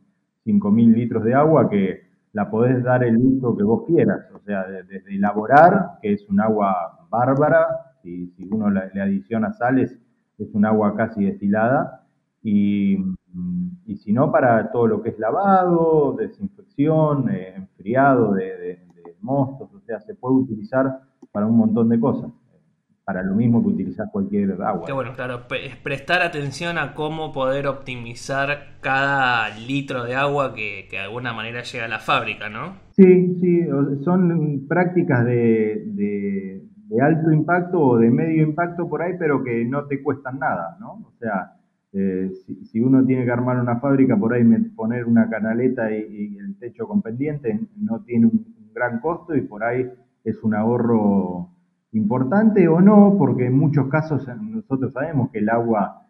5.000 0.45 0.93
litros 0.93 1.23
de 1.23 1.33
agua 1.33 1.69
que 1.69 2.08
la 2.33 2.49
podés 2.49 2.83
dar 2.83 3.03
el 3.03 3.17
uso 3.17 3.55
que 3.55 3.63
vos 3.63 3.85
quieras, 3.85 4.29
o 4.33 4.39
sea, 4.39 4.63
desde 4.63 5.15
elaborar, 5.15 5.99
que 6.01 6.13
es 6.13 6.27
un 6.29 6.39
agua 6.39 7.07
bárbara, 7.09 7.67
y 8.03 8.27
si 8.27 8.47
uno 8.49 8.69
le, 8.69 9.01
adiciona 9.01 9.51
sales, 9.53 9.97
es 10.37 10.53
un 10.53 10.65
agua 10.65 10.95
casi 10.95 11.25
destilada, 11.25 12.05
y, 12.41 12.97
si 13.97 14.13
no, 14.13 14.31
para 14.31 14.71
todo 14.71 14.87
lo 14.87 15.01
que 15.01 15.09
es 15.09 15.19
lavado, 15.19 16.15
desinfección, 16.17 17.29
eh, 17.29 17.53
enfriado 17.55 18.33
de, 18.33 18.57
de, 18.57 18.79
mostos, 19.21 19.69
o 19.73 19.81
sea, 19.81 19.99
se 19.99 20.15
puede 20.15 20.35
utilizar 20.35 21.01
para 21.33 21.45
un 21.45 21.57
montón 21.57 21.89
de 21.89 21.99
cosas 21.99 22.31
para 23.09 23.23
lo 23.23 23.33
mismo 23.33 23.63
que 23.63 23.69
utilizar 23.69 24.07
cualquier 24.11 24.51
agua. 24.61 24.85
Que 24.85 24.91
bueno, 24.91 25.13
claro, 25.15 25.41
es 25.49 25.75
prestar 25.77 26.21
atención 26.21 26.77
a 26.77 26.93
cómo 26.93 27.31
poder 27.31 27.65
optimizar 27.65 28.77
cada 28.81 29.49
litro 29.57 30.03
de 30.03 30.13
agua 30.13 30.53
que, 30.53 30.87
de 30.91 30.99
alguna 30.99 31.33
manera 31.33 31.63
llega 31.63 31.85
a 31.85 31.87
la 31.87 31.97
fábrica, 31.97 32.49
¿no? 32.49 32.75
Sí, 32.91 33.35
sí, 33.39 33.65
son 34.03 34.67
prácticas 34.67 35.25
de, 35.25 36.61
alto 37.01 37.31
impacto 37.31 37.79
o 37.79 37.97
de 37.97 38.11
medio 38.11 38.43
impacto 38.43 38.87
por 38.87 39.01
ahí, 39.01 39.13
pero 39.17 39.43
que 39.43 39.65
no 39.65 39.85
te 39.85 40.03
cuestan 40.03 40.37
nada, 40.37 40.77
¿no? 40.79 40.91
O 41.07 41.13
sea, 41.19 41.53
eh, 41.93 42.29
si, 42.61 42.79
uno 42.79 43.03
tiene 43.03 43.25
que 43.25 43.31
armar 43.31 43.59
una 43.59 43.79
fábrica, 43.79 44.17
por 44.17 44.35
ahí 44.35 44.43
poner 44.75 45.05
una 45.05 45.27
canaleta 45.31 45.91
y, 45.91 46.37
el 46.37 46.59
techo 46.59 46.87
con 46.87 47.01
pendiente 47.01 47.59
no 47.75 48.03
tiene 48.03 48.27
un 48.27 48.71
gran 48.71 48.99
costo 48.99 49.35
y 49.35 49.41
por 49.41 49.63
ahí 49.63 49.89
es 50.23 50.43
un 50.43 50.53
ahorro 50.53 51.55
importante 51.91 52.67
o 52.67 52.81
no, 52.81 53.15
porque 53.17 53.47
en 53.47 53.57
muchos 53.57 53.87
casos 53.87 54.27
nosotros 54.41 54.93
sabemos 54.93 55.31
que 55.31 55.39
el 55.39 55.49
agua 55.49 56.05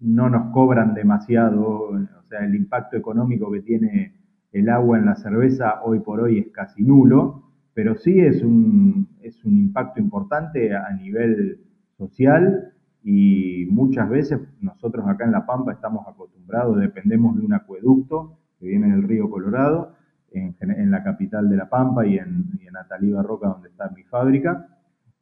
no 0.00 0.28
nos 0.28 0.52
cobran 0.52 0.94
demasiado, 0.94 1.90
o 1.90 2.22
sea, 2.28 2.44
el 2.44 2.54
impacto 2.54 2.96
económico 2.96 3.50
que 3.50 3.60
tiene 3.60 4.14
el 4.52 4.68
agua 4.68 4.98
en 4.98 5.06
la 5.06 5.16
cerveza 5.16 5.82
hoy 5.82 6.00
por 6.00 6.20
hoy 6.20 6.38
es 6.38 6.52
casi 6.52 6.82
nulo, 6.82 7.42
pero 7.74 7.94
sí 7.96 8.20
es 8.20 8.42
un, 8.42 9.08
es 9.20 9.44
un 9.44 9.58
impacto 9.58 10.00
importante 10.00 10.74
a 10.74 10.90
nivel 10.92 11.60
social 11.96 12.72
y 13.02 13.66
muchas 13.70 14.08
veces 14.08 14.40
nosotros 14.60 15.06
acá 15.08 15.24
en 15.24 15.32
La 15.32 15.46
Pampa 15.46 15.72
estamos 15.72 16.06
acostumbrados, 16.06 16.78
dependemos 16.78 17.36
de 17.36 17.44
un 17.44 17.54
acueducto 17.54 18.38
que 18.58 18.66
viene 18.68 18.90
del 18.90 19.02
río 19.02 19.30
Colorado, 19.30 19.94
en, 20.34 20.54
en 20.60 20.90
la 20.90 21.02
capital 21.02 21.48
de 21.48 21.56
La 21.56 21.68
Pampa 21.68 22.06
y 22.06 22.16
en, 22.16 22.58
y 22.62 22.66
en 22.66 22.76
Atalía 22.76 23.22
Roca, 23.22 23.48
donde 23.48 23.68
está 23.68 23.90
mi 23.90 24.02
fábrica, 24.04 24.66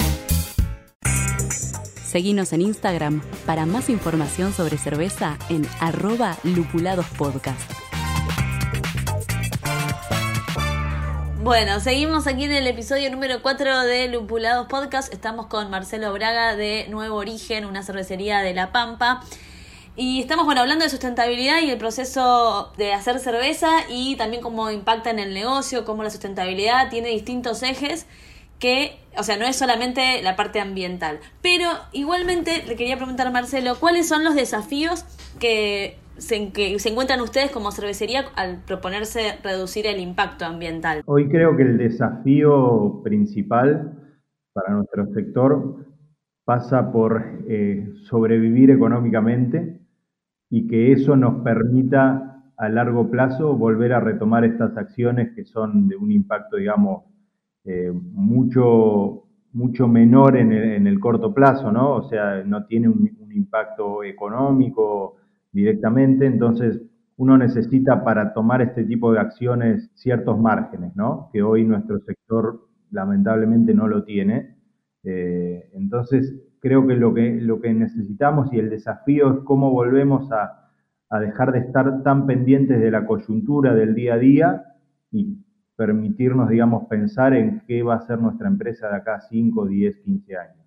Seguinos 2.02 2.54
en 2.54 2.62
Instagram 2.62 3.20
para 3.44 3.66
más 3.66 3.90
información 3.90 4.54
sobre 4.54 4.78
cerveza 4.78 5.38
en 5.50 5.66
arroba 5.80 6.38
lupuladospodcast. 6.42 7.79
Bueno, 11.42 11.80
seguimos 11.80 12.26
aquí 12.26 12.44
en 12.44 12.52
el 12.52 12.66
episodio 12.66 13.10
número 13.10 13.40
4 13.40 13.80
de 13.86 14.08
Lupulados 14.08 14.66
Podcast. 14.66 15.10
Estamos 15.10 15.46
con 15.46 15.70
Marcelo 15.70 16.12
Braga 16.12 16.54
de 16.54 16.86
Nuevo 16.90 17.16
Origen, 17.16 17.64
una 17.64 17.82
cervecería 17.82 18.40
de 18.40 18.52
La 18.52 18.72
Pampa. 18.72 19.22
Y 19.96 20.20
estamos 20.20 20.44
bueno, 20.44 20.60
hablando 20.60 20.84
de 20.84 20.90
sustentabilidad 20.90 21.62
y 21.62 21.70
el 21.70 21.78
proceso 21.78 22.74
de 22.76 22.92
hacer 22.92 23.18
cerveza 23.20 23.70
y 23.88 24.16
también 24.16 24.42
cómo 24.42 24.70
impacta 24.70 25.08
en 25.08 25.18
el 25.18 25.32
negocio, 25.32 25.86
cómo 25.86 26.02
la 26.02 26.10
sustentabilidad 26.10 26.90
tiene 26.90 27.08
distintos 27.08 27.62
ejes 27.62 28.04
que, 28.58 29.00
o 29.16 29.22
sea, 29.22 29.38
no 29.38 29.46
es 29.46 29.56
solamente 29.56 30.20
la 30.22 30.36
parte 30.36 30.60
ambiental. 30.60 31.20
Pero 31.40 31.70
igualmente 31.92 32.64
le 32.66 32.76
quería 32.76 32.98
preguntar 32.98 33.26
a 33.26 33.30
Marcelo, 33.30 33.80
¿cuáles 33.80 34.06
son 34.06 34.24
los 34.24 34.34
desafíos 34.34 35.06
que 35.38 35.96
se, 36.20 36.52
que 36.52 36.78
se 36.78 36.90
encuentran 36.90 37.20
ustedes 37.20 37.50
como 37.50 37.72
cervecería 37.72 38.24
al 38.36 38.62
proponerse 38.64 39.38
reducir 39.42 39.86
el 39.86 40.00
impacto 40.00 40.44
ambiental? 40.44 41.02
Hoy 41.06 41.28
creo 41.28 41.56
que 41.56 41.62
el 41.62 41.78
desafío 41.78 43.00
principal 43.02 43.96
para 44.52 44.74
nuestro 44.74 45.06
sector 45.14 45.86
pasa 46.44 46.92
por 46.92 47.22
eh, 47.48 47.92
sobrevivir 48.04 48.70
económicamente 48.70 49.80
y 50.50 50.66
que 50.66 50.92
eso 50.92 51.16
nos 51.16 51.42
permita 51.42 52.42
a 52.56 52.68
largo 52.68 53.10
plazo 53.10 53.56
volver 53.56 53.92
a 53.92 54.00
retomar 54.00 54.44
estas 54.44 54.76
acciones 54.76 55.32
que 55.34 55.44
son 55.44 55.88
de 55.88 55.96
un 55.96 56.12
impacto, 56.12 56.56
digamos, 56.56 57.04
eh, 57.64 57.92
mucho, 57.92 59.24
mucho 59.52 59.88
menor 59.88 60.36
en 60.36 60.52
el, 60.86 61.00
corto 61.00 61.32
plazo, 61.32 61.72
¿no? 61.72 61.94
O 61.94 62.08
sea, 62.08 62.42
no 62.44 62.66
tiene 62.66 62.88
un 62.88 63.32
impacto 63.32 64.02
económico 64.02 65.19
directamente, 65.52 66.26
entonces 66.26 66.80
uno 67.16 67.36
necesita 67.36 68.02
para 68.02 68.32
tomar 68.32 68.62
este 68.62 68.84
tipo 68.84 69.12
de 69.12 69.20
acciones 69.20 69.90
ciertos 69.94 70.38
márgenes, 70.38 70.96
¿no? 70.96 71.28
Que 71.32 71.42
hoy 71.42 71.64
nuestro 71.64 71.98
sector 72.00 72.66
lamentablemente 72.90 73.74
no 73.74 73.88
lo 73.88 74.04
tiene. 74.04 74.56
Eh, 75.04 75.70
entonces, 75.74 76.34
creo 76.60 76.86
que 76.86 76.94
lo, 76.94 77.12
que 77.12 77.40
lo 77.40 77.60
que 77.60 77.74
necesitamos 77.74 78.52
y 78.52 78.58
el 78.58 78.70
desafío 78.70 79.30
es 79.32 79.44
cómo 79.44 79.70
volvemos 79.70 80.32
a, 80.32 80.70
a 81.10 81.20
dejar 81.20 81.52
de 81.52 81.58
estar 81.58 82.02
tan 82.02 82.26
pendientes 82.26 82.80
de 82.80 82.90
la 82.90 83.06
coyuntura 83.06 83.74
del 83.74 83.94
día 83.94 84.14
a 84.14 84.18
día 84.18 84.64
y 85.10 85.44
permitirnos, 85.76 86.48
digamos, 86.48 86.86
pensar 86.88 87.34
en 87.34 87.62
qué 87.66 87.82
va 87.82 87.96
a 87.96 88.06
ser 88.06 88.18
nuestra 88.18 88.48
empresa 88.48 88.88
de 88.88 88.96
acá 88.96 89.20
5, 89.20 89.66
10, 89.66 89.96
15 89.98 90.36
años. 90.36 90.59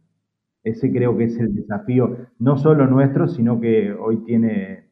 Ese 0.64 0.92
creo 0.92 1.18
que 1.18 1.26
es 1.26 1.38
el 1.40 1.54
desafío, 1.54 2.18
no 2.40 2.58
solo 2.58 2.88
nuestro, 2.88 3.28
sino 3.28 3.60
que 3.60 3.92
hoy 3.94 4.24
tiene 4.24 4.88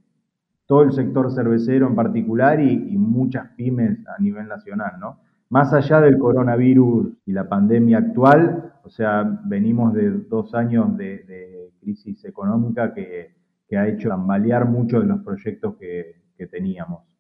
todo 0.66 0.84
el 0.84 0.92
sector 0.92 1.32
cervecero 1.32 1.88
en 1.88 1.96
particular 1.96 2.60
y, 2.62 2.98
muchas 2.98 3.50
pymes 3.56 4.00
a 4.08 4.22
nivel 4.22 4.48
nacional, 4.48 4.94
¿no? 5.00 5.20
Más 5.50 5.74
allá 5.74 6.00
del 6.00 6.18
coronavirus 6.18 7.12
y 7.26 7.34
la 7.34 7.48
pandemia 7.48 7.98
actual, 7.98 8.74
o 8.84 8.90
sea, 8.90 9.42
venimos 9.46 9.94
de 9.94 10.12
dos 10.12 10.54
años 10.56 10.96
de, 10.98 11.70
crisis 11.82 12.24
económica 12.26 12.94
que, 12.94 13.36
ha 13.76 13.88
hecho 13.88 14.10
tambalear 14.10 14.66
muchos 14.66 15.02
de 15.02 15.08
los 15.08 15.22
proyectos 15.22 15.76
que, 15.78 16.24
que 16.38 16.46
teníamos 16.48 17.11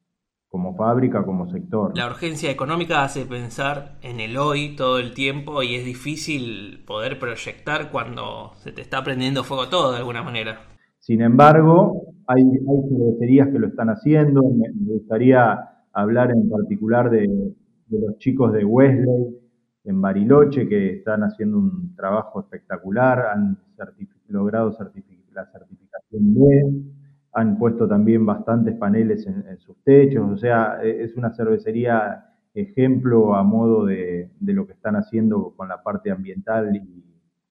como 0.52 0.76
fábrica, 0.76 1.24
como 1.24 1.50
sector. 1.50 1.98
La 1.98 2.08
urgencia 2.08 2.52
económica 2.52 3.06
hace 3.06 3.26
pensar 3.26 3.98
en 4.02 4.20
el 4.20 4.36
hoy 4.36 4.76
todo 4.76 5.00
el 5.00 5.14
tiempo 5.14 5.64
y 5.64 5.76
es 5.76 5.86
difícil 5.86 6.84
poder 6.86 7.18
proyectar 7.18 7.90
cuando 7.90 8.52
se 8.58 8.74
te 8.74 8.82
está 8.82 9.02
prendiendo 9.02 9.46
fuego 9.46 9.70
todo 9.70 9.94
de 9.94 10.00
alguna 10.00 10.24
manera. 10.24 10.60
Sin 11.00 11.22
embargo, 11.22 12.14
hay, 12.28 12.44
cervecerías 12.44 13.48
que 13.48 13.60
lo 13.60 13.68
están 13.68 13.88
haciendo. 13.88 14.42
Me, 14.42 14.68
gustaría 14.94 15.58
hablar 15.94 16.32
en 16.32 16.50
particular 16.50 17.10
de, 17.10 17.28
los 17.90 18.18
chicos 18.18 18.52
de 18.52 18.66
Wesley 18.66 19.38
en 19.86 20.02
Bariloche 20.02 20.68
que 20.68 20.98
están 20.98 21.22
haciendo 21.24 21.60
un 21.60 21.96
trabajo 21.96 22.42
espectacular, 22.42 23.26
han 23.34 23.58
logrado 24.28 24.70
la 24.70 25.46
certificación 25.46 26.34
B, 26.36 27.01
han 27.34 27.58
puesto 27.58 27.88
también 27.88 28.26
bastantes 28.26 28.76
paneles 28.76 29.26
en, 29.26 29.58
sus 29.58 29.78
techos, 29.84 30.30
o 30.30 30.38
sea, 30.38 30.80
e, 30.84 31.04
es 31.04 31.15
una 31.15 31.32
cervecería 31.34 32.26
ejemplo 32.54 33.36
a 33.36 33.44
modo 33.44 33.86
de, 33.86 34.30
lo 34.41 34.67
que 34.67 34.74
están 34.74 34.96
haciendo 34.96 35.54
con 35.56 35.70
la 35.70 35.82
parte 35.82 36.12
ambiental 36.12 36.76
y, 36.76 37.06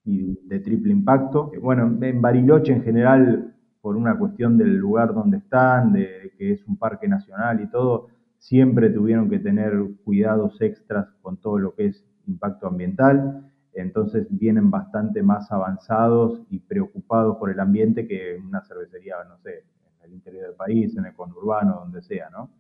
de 0.05 0.59
triple 0.59 0.93
impacto. 0.93 1.53
Bueno, 1.63 1.97
en 2.01 2.21
Bariloche 2.21 2.73
en 2.73 2.83
general, 2.83 3.55
por 3.81 3.97
una 3.97 4.19
cuestión 4.19 4.59
del 4.59 4.77
lugar 4.77 5.15
donde 5.15 5.37
están, 5.37 5.93
de 5.93 6.33
que 6.37 6.53
es 6.53 6.67
un 6.67 6.77
parque 6.77 7.07
nacional 7.07 7.61
y 7.61 7.69
todo, 7.69 8.09
siempre 8.39 8.91
tuvieron 8.91 9.31
que 9.31 9.39
tener 9.39 9.73
cuidados 10.03 10.61
extras 10.61 11.07
con 11.23 11.37
todo 11.37 11.59
lo 11.59 11.75
que 11.77 11.87
es 11.87 12.05
impacto 12.27 12.67
ambiental. 12.67 13.50
Entonces 13.75 14.27
vienen 14.31 14.71
bastante 14.71 15.23
más 15.23 15.51
avanzados 15.53 16.43
y 16.51 16.59
preocupados 16.59 17.37
por 17.37 17.51
el 17.51 17.61
ambiente 17.61 18.07
que 18.07 18.37
una 18.37 18.63
cervecería, 18.63 19.17
no 19.29 19.39
sé, 19.39 19.65
en 19.99 20.11
el 20.11 20.15
interior 20.15 20.47
del 20.47 20.55
país, 20.55 20.97
en 20.97 21.07
el 21.07 21.15
conurbano, 21.15 21.81
donde 21.81 22.03
sea, 22.03 22.29
¿no? 22.31 22.51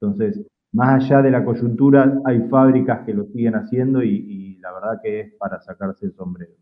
Entonces, 0.00 0.40
más 0.72 1.04
allá 1.04 1.22
de 1.22 1.30
la 1.30 1.44
coyuntura, 1.44 2.20
hay 2.24 2.48
fábricas 2.48 3.04
que 3.04 3.12
lo 3.12 3.24
siguen 3.26 3.54
haciendo 3.56 4.02
y, 4.02 4.56
la 4.60 4.72
verdad 4.72 5.00
que 5.02 5.20
es 5.20 5.34
para 5.34 5.60
sacarse 5.60 6.06
el 6.06 6.14
sombrero. 6.14 6.52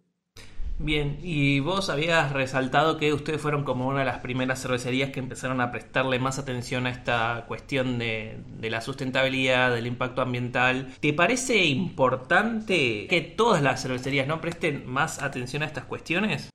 Bien, 0.81 1.19
y 1.23 1.59
vos 1.59 1.91
habías 1.91 2.33
resaltado 2.33 2.99
que 2.99 3.13
ustedes 3.13 3.41
fueron 3.41 3.65
como 3.65 3.89
una 3.89 4.01
de 4.01 4.05
las 4.05 4.21
primeras 4.21 4.63
cervecerías 4.63 5.11
que 5.11 5.19
empezaron 5.19 5.61
a 5.61 5.73
prestarle 5.73 6.21
más 6.21 6.39
atención 6.39 6.87
a 6.87 6.91
esta 6.91 7.47
cuestión 7.49 7.99
de, 7.99 8.39
la 8.63 8.81
sustentabilidad, 8.81 9.75
del 9.75 9.89
impacto 9.89 10.23
ambiental. 10.23 10.87
¿Te 11.01 11.13
parece 11.13 11.65
importante 11.65 13.09
que 13.09 13.35
todas 13.37 13.61
las 13.61 13.83
cervecerías 13.83 14.29
no 14.29 14.41
presten 14.41 14.89
más 14.89 15.21
atención 15.21 15.65
a 15.65 15.67
estas 15.67 15.85
cuestiones? 15.85 16.51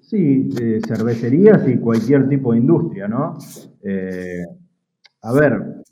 Sí, 0.00 0.48
cervecerías 0.88 1.68
y 1.68 1.76
cualquier 1.76 2.30
tipo 2.30 2.52
de 2.52 2.58
industria, 2.60 3.08
¿no? 3.08 3.36
Eh, 3.84 4.42
a 5.20 5.32
ver, 5.34 5.82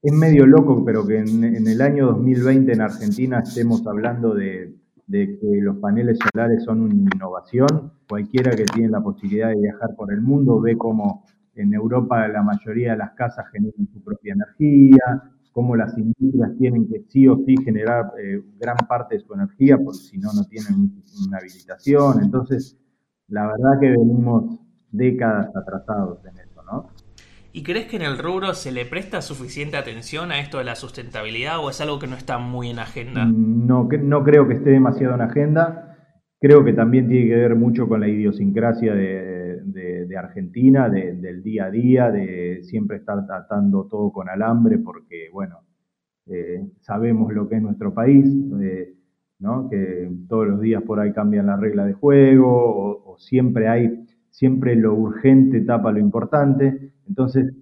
es 0.00 0.12
medio 0.12 0.46
loco, 0.46 0.84
pero 0.84 1.04
que 1.04 1.18
en 1.18 1.66
el 1.66 1.82
año 1.82 2.06
2020 2.06 2.72
en 2.72 2.80
Argentina 2.80 3.40
estemos 3.40 3.84
hablando 3.84 4.32
de 4.32 4.85
de 5.06 5.38
que 5.38 5.60
los 5.60 5.76
paneles 5.78 6.18
solares 6.18 6.64
son 6.64 6.82
una 6.82 6.94
innovación. 6.94 7.92
Cualquiera 8.08 8.50
que 8.52 8.64
tiene 8.64 8.90
la 8.90 9.00
posibilidad 9.00 9.48
de 9.48 9.60
viajar 9.60 9.94
por 9.96 10.12
el 10.12 10.20
mundo 10.20 10.60
ve 10.60 10.76
cómo 10.76 11.24
en 11.54 11.72
Europa 11.72 12.26
la 12.28 12.42
mayoría 12.42 12.92
de 12.92 12.98
las 12.98 13.12
casas 13.12 13.46
generan 13.50 13.88
su 13.92 14.02
propia 14.02 14.34
energía, 14.34 15.32
cómo 15.52 15.74
las 15.74 15.96
industrias 15.96 16.54
tienen 16.58 16.86
que 16.86 17.02
sí 17.08 17.26
o 17.26 17.38
sí 17.46 17.54
generar 17.64 18.12
eh, 18.22 18.42
gran 18.58 18.76
parte 18.88 19.14
de 19.14 19.22
su 19.22 19.32
energía, 19.32 19.78
porque 19.78 19.98
si 19.98 20.18
no, 20.18 20.32
no 20.34 20.44
tienen 20.44 20.92
una 21.26 21.38
habilitación. 21.38 22.22
Entonces, 22.22 22.78
la 23.28 23.46
verdad 23.46 23.80
que 23.80 23.90
venimos 23.90 24.60
décadas 24.90 25.50
atrasados 25.56 26.24
en 26.26 26.38
eso, 26.38 26.62
¿no? 26.62 26.90
¿Y 27.56 27.62
crees 27.62 27.86
que 27.86 27.96
en 27.96 28.02
el 28.02 28.18
rubro 28.18 28.52
se 28.52 28.70
le 28.70 28.84
presta 28.84 29.22
suficiente 29.22 29.78
atención 29.78 30.30
a 30.30 30.40
esto 30.40 30.58
de 30.58 30.64
la 30.64 30.74
sustentabilidad 30.74 31.58
o 31.58 31.70
es 31.70 31.80
algo 31.80 31.98
que 31.98 32.06
no 32.06 32.14
está 32.14 32.36
muy 32.36 32.68
en 32.68 32.78
agenda? 32.78 33.24
No, 33.24 33.88
no 33.88 34.24
creo 34.24 34.46
que 34.46 34.56
esté 34.56 34.72
demasiado 34.72 35.14
en 35.14 35.22
agenda. 35.22 35.96
Creo 36.38 36.62
que 36.66 36.74
también 36.74 37.08
tiene 37.08 37.28
que 37.28 37.34
ver 37.34 37.56
mucho 37.56 37.88
con 37.88 38.00
la 38.00 38.08
idiosincrasia 38.08 38.94
de, 38.94 40.14
Argentina, 40.18 40.90
del 40.90 41.42
día 41.42 41.64
a 41.64 41.70
día, 41.70 42.10
de 42.10 42.62
siempre 42.62 42.98
estar 42.98 43.26
tratando 43.26 43.86
todo 43.86 44.12
con 44.12 44.28
alambre, 44.28 44.76
porque, 44.76 45.30
bueno, 45.32 45.60
eh, 46.26 46.62
sabemos 46.80 47.32
lo 47.32 47.48
que 47.48 47.56
es 47.56 47.62
nuestro 47.62 47.94
país, 47.94 48.26
eh, 48.60 48.96
¿no? 49.38 49.70
que 49.70 50.10
todos 50.28 50.46
los 50.46 50.60
días 50.60 50.82
por 50.82 51.00
ahí 51.00 51.10
cambian 51.14 51.46
las 51.46 51.58
reglas 51.58 51.86
de 51.86 51.94
juego, 51.94 52.50
o, 52.50 53.12
o 53.12 53.18
siempre 53.18 53.68
hay, 53.68 54.04
siempre 54.28 54.76
lo 54.76 54.92
urgente 54.92 55.62
tapa 55.62 55.90
lo 55.90 56.00
importante. 56.00 56.92
Entonces, 57.08 57.52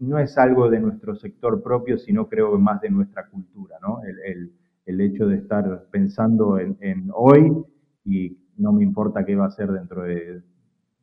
no 0.00 0.18
es 0.18 0.36
algo 0.38 0.68
de 0.70 0.80
nuestro 0.80 1.14
sector 1.14 1.62
propio, 1.62 1.98
sino 1.98 2.28
creo 2.28 2.52
que 2.52 2.58
más 2.58 2.80
de 2.80 2.90
nuestra 2.90 3.26
cultura, 3.28 3.76
¿no? 3.82 4.00
El, 4.02 4.52
hecho 5.00 5.28
de 5.28 5.36
estar 5.36 5.84
pensando 5.92 6.58
en, 6.58 7.10
hoy 7.14 7.64
y 8.04 8.36
no 8.56 8.72
me 8.72 8.82
importa 8.82 9.24
qué 9.24 9.36
va 9.36 9.46
a 9.46 9.50
ser 9.50 9.70
dentro 9.70 10.02
de 10.02 10.42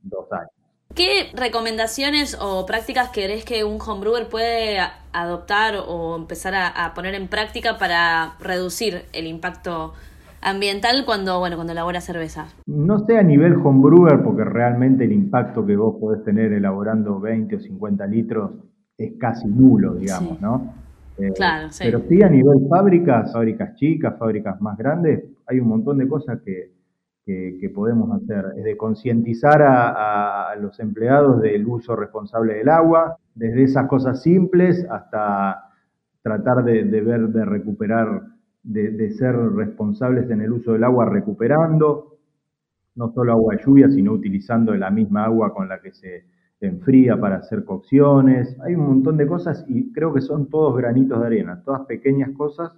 dos 0.02 0.30
años. 0.34 0.52
¿Qué 0.94 1.32
recomendaciones 1.34 2.38
o 2.40 2.66
prácticas 2.66 3.12
crees 3.14 3.46
que 3.46 3.64
un 3.64 3.80
homebrewer 3.80 4.28
puede 4.28 4.80
adoptar 5.14 5.76
o 5.88 6.18
empezar 6.18 6.54
a, 6.56 6.94
poner 6.94 7.16
en 7.16 7.30
práctica 7.30 7.78
para 7.78 8.36
reducir 8.40 9.06
el 9.14 9.26
impacto 9.26 9.94
ambiental 10.50 11.04
cuando, 11.06 11.40
bueno, 11.40 11.56
cuando 11.56 11.74
elabora 11.74 12.02
cerveza? 12.02 12.48
No 12.66 13.00
sé 13.06 13.18
a 13.18 13.24
nivel 13.24 13.56
homebrewer, 13.56 14.24
porque 14.24 14.44
realmente 14.44 15.04
el 15.04 15.12
impacto 15.12 15.66
que 15.66 15.76
vos 15.76 15.96
podés 16.00 16.24
tener 16.24 16.54
elaborando 16.54 17.20
20 17.20 17.56
o 17.56 17.60
50 17.60 18.08
litros 18.08 18.52
es 18.98 19.14
casi 19.20 19.48
nulo, 19.48 19.96
digamos, 19.96 20.42
¿no? 20.42 20.74
Eh, 21.18 21.32
claro, 21.36 21.70
sí. 21.72 21.84
Pero 21.86 22.02
sí 22.08 22.22
a 22.22 22.30
nivel 22.30 22.68
fábricas, 22.70 23.34
fábricas 23.34 23.76
chicas, 23.76 24.18
fábricas 24.18 24.62
más 24.62 24.78
grandes, 24.78 25.24
hay 25.48 25.60
un 25.60 25.68
montón 25.68 25.98
de 25.98 26.08
cosas 26.08 26.40
que, 26.44 26.72
que, 27.26 27.70
podemos 27.74 28.10
hacer. 28.12 28.54
Es 28.58 28.64
de 28.64 28.78
concientizar 28.78 29.62
a, 29.62 30.56
los 30.60 30.80
empleados 30.80 31.42
del 31.42 31.68
uso 31.68 31.96
responsable 31.96 32.54
del 32.54 32.70
agua, 32.70 33.18
desde 33.36 33.64
esas 33.64 33.88
cosas 33.88 34.22
simples 34.22 34.86
hasta 34.90 35.72
tratar 36.22 36.64
de, 36.64 36.84
de 36.86 37.02
ver, 37.02 37.28
de 37.28 37.46
recuperar 37.46 38.37
de, 38.68 39.12
ser 39.12 39.36
responsables 39.36 40.30
en 40.30 40.42
el 40.42 40.52
uso 40.52 40.74
del 40.74 40.84
agua 40.84 41.06
recuperando, 41.06 42.18
no 42.96 43.12
solo 43.14 43.32
agua 43.32 43.56
de 43.56 43.64
lluvia, 43.64 43.90
sino 43.90 44.12
utilizando 44.12 44.76
la 44.76 44.92
misma 44.92 45.26
agua 45.26 45.54
con 45.54 45.70
la 45.70 45.80
que 45.80 45.94
se 45.94 46.26
enfría 46.60 47.20
para 47.20 47.38
hacer 47.38 47.64
cocciones. 47.64 48.58
Hay 48.62 48.76
un 48.76 48.88
montón 48.88 49.18
de 49.18 49.28
cosas 49.28 49.64
y 49.68 49.92
creo 49.94 50.14
que 50.14 50.22
son 50.22 50.50
todos 50.50 50.76
granitos 50.78 51.20
de 51.20 51.26
arena, 51.26 51.62
todas 51.64 51.86
pequeñas 51.86 52.32
cosas 52.32 52.74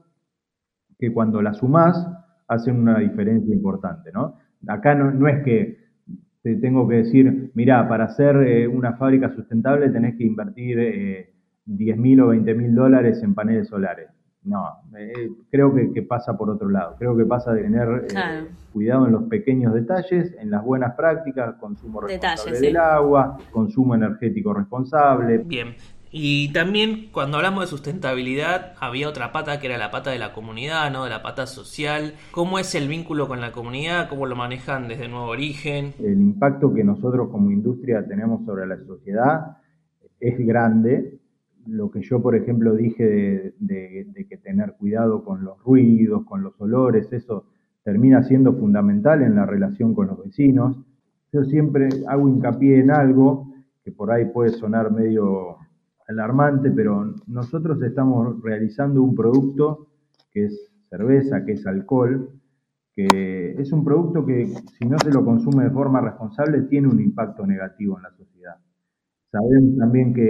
que 0.97 1.11
cuando 1.11 1.41
las 1.41 1.57
sumás 1.57 2.07
hacen 2.47 2.79
una 2.79 2.99
diferencia 2.99 3.53
importante, 3.53 4.11
¿no? 4.11 4.35
Acá 4.67 4.93
no, 4.93 5.27
es 5.27 5.43
que 5.43 5.79
te 6.43 6.55
tengo 6.57 6.87
que 6.87 6.97
decir, 6.97 7.51
mira, 7.53 7.87
para 7.87 8.05
hacer 8.05 8.35
eh, 8.37 8.67
una 8.67 8.93
fábrica 8.93 9.33
sustentable 9.33 9.89
tenés 9.89 10.17
que 10.17 10.25
invertir 10.25 10.79
eh, 10.79 11.33
10 11.65 11.97
mil 11.97 12.21
o 12.21 12.27
20 12.27 12.53
mil 12.55 12.75
dólares 12.75 13.23
en 13.23 13.33
paneles 13.33 13.67
solares. 13.69 14.18
No, 14.49 14.65
eh, 14.97 15.29
creo 15.51 15.71
que, 15.75 16.01
pasa 16.01 16.35
por 16.35 16.49
otro 16.49 16.69
lado. 16.69 16.95
Creo 16.97 17.15
que 17.15 17.23
pasa 17.23 17.53
de 17.53 17.61
tener 17.61 18.07
eh, 18.09 18.47
cuidado 18.73 19.05
en 19.05 19.11
los 19.11 19.23
pequeños 19.25 19.75
detalles, 19.75 20.33
en 20.39 20.49
las 20.49 20.63
buenas 20.63 20.95
prácticas, 20.95 21.55
consumo 21.59 22.01
responsable 22.01 22.59
del 22.59 22.77
agua, 22.77 23.37
consumo 23.51 23.93
energético 23.93 24.51
responsable. 24.53 25.37
Bien. 25.37 25.75
Y 26.11 26.51
también 26.51 27.09
cuando 27.11 27.37
hablamos 27.37 27.63
de 27.63 27.67
sustentabilidad 27.67 28.73
había 28.79 29.07
otra 29.07 29.31
pata 29.31 29.59
que 29.59 29.67
era 29.67 29.77
la 29.77 29.91
pata 29.91 30.09
de 30.09 30.17
la 30.17 30.33
comunidad, 30.33 30.91
¿no? 30.91 31.03
De 31.03 31.11
la 31.11 31.21
pata 31.21 31.45
social. 31.45 32.15
¿Cómo 32.31 32.57
es 32.57 32.73
el 32.73 32.87
vínculo 32.87 33.27
con 33.27 33.39
la 33.41 33.51
comunidad? 33.51 34.09
¿Cómo 34.09 34.25
lo 34.25 34.35
manejan 34.35 34.87
desde 34.87 35.07
Nuevo 35.07 35.27
Origen? 35.27 35.93
El 35.99 36.19
impacto 36.19 36.73
que 36.73 36.83
nosotros 36.83 37.29
como 37.29 37.51
industria 37.51 38.03
tenemos 38.07 38.43
sobre 38.45 38.65
la 38.65 38.77
sociedad 38.83 39.57
es 40.19 40.35
grande. 40.39 41.18
Lo 41.69 41.91
que 41.91 42.01
yo, 42.01 42.21
por 42.21 42.35
ejemplo, 42.35 42.75
dije 42.75 43.53
de, 43.59 44.25
que 44.27 44.37
tener 44.37 44.73
cuidado 44.73 45.23
con 45.23 45.43
los 45.43 45.61
ruidos, 45.63 46.23
con 46.25 46.43
los 46.43 46.59
olores, 46.59 47.11
eso 47.11 47.45
termina 47.83 48.23
siendo 48.23 48.53
fundamental 48.53 49.21
en 49.21 49.35
la 49.35 49.45
relación 49.45 49.93
con 49.93 50.07
los 50.07 50.23
vecinos. 50.23 50.77
Yo 51.31 51.43
siempre 51.43 51.89
hago 52.07 52.27
hincapié 52.27 52.79
en 52.79 52.91
algo 52.91 53.53
que 53.83 53.91
por 53.91 54.11
ahí 54.11 54.25
puede 54.25 54.49
sonar 54.49 54.91
medio 54.91 55.57
alarmante, 56.07 56.71
pero 56.71 57.13
nosotros 57.27 57.81
estamos 57.83 58.41
realizando 58.41 59.01
un 59.01 59.15
producto 59.15 59.87
que 60.31 60.45
es 60.45 60.71
cerveza, 60.89 61.45
que 61.45 61.53
es 61.53 61.65
alcohol, 61.67 62.29
que 62.95 63.55
es 63.57 63.71
un 63.71 63.83
producto 63.85 64.25
que 64.25 64.47
si 64.47 64.85
no 64.87 64.97
se 64.99 65.11
lo 65.11 65.23
consume 65.23 65.65
de 65.65 65.69
forma 65.69 66.01
responsable 66.01 66.63
tiene 66.63 66.87
un 66.87 66.99
impacto 66.99 67.45
negativo 67.45 67.97
en 67.97 68.03
la 68.03 68.11
sociedad. 68.11 68.55
Sabemos 69.31 69.77
también 69.77 70.13
que, 70.13 70.29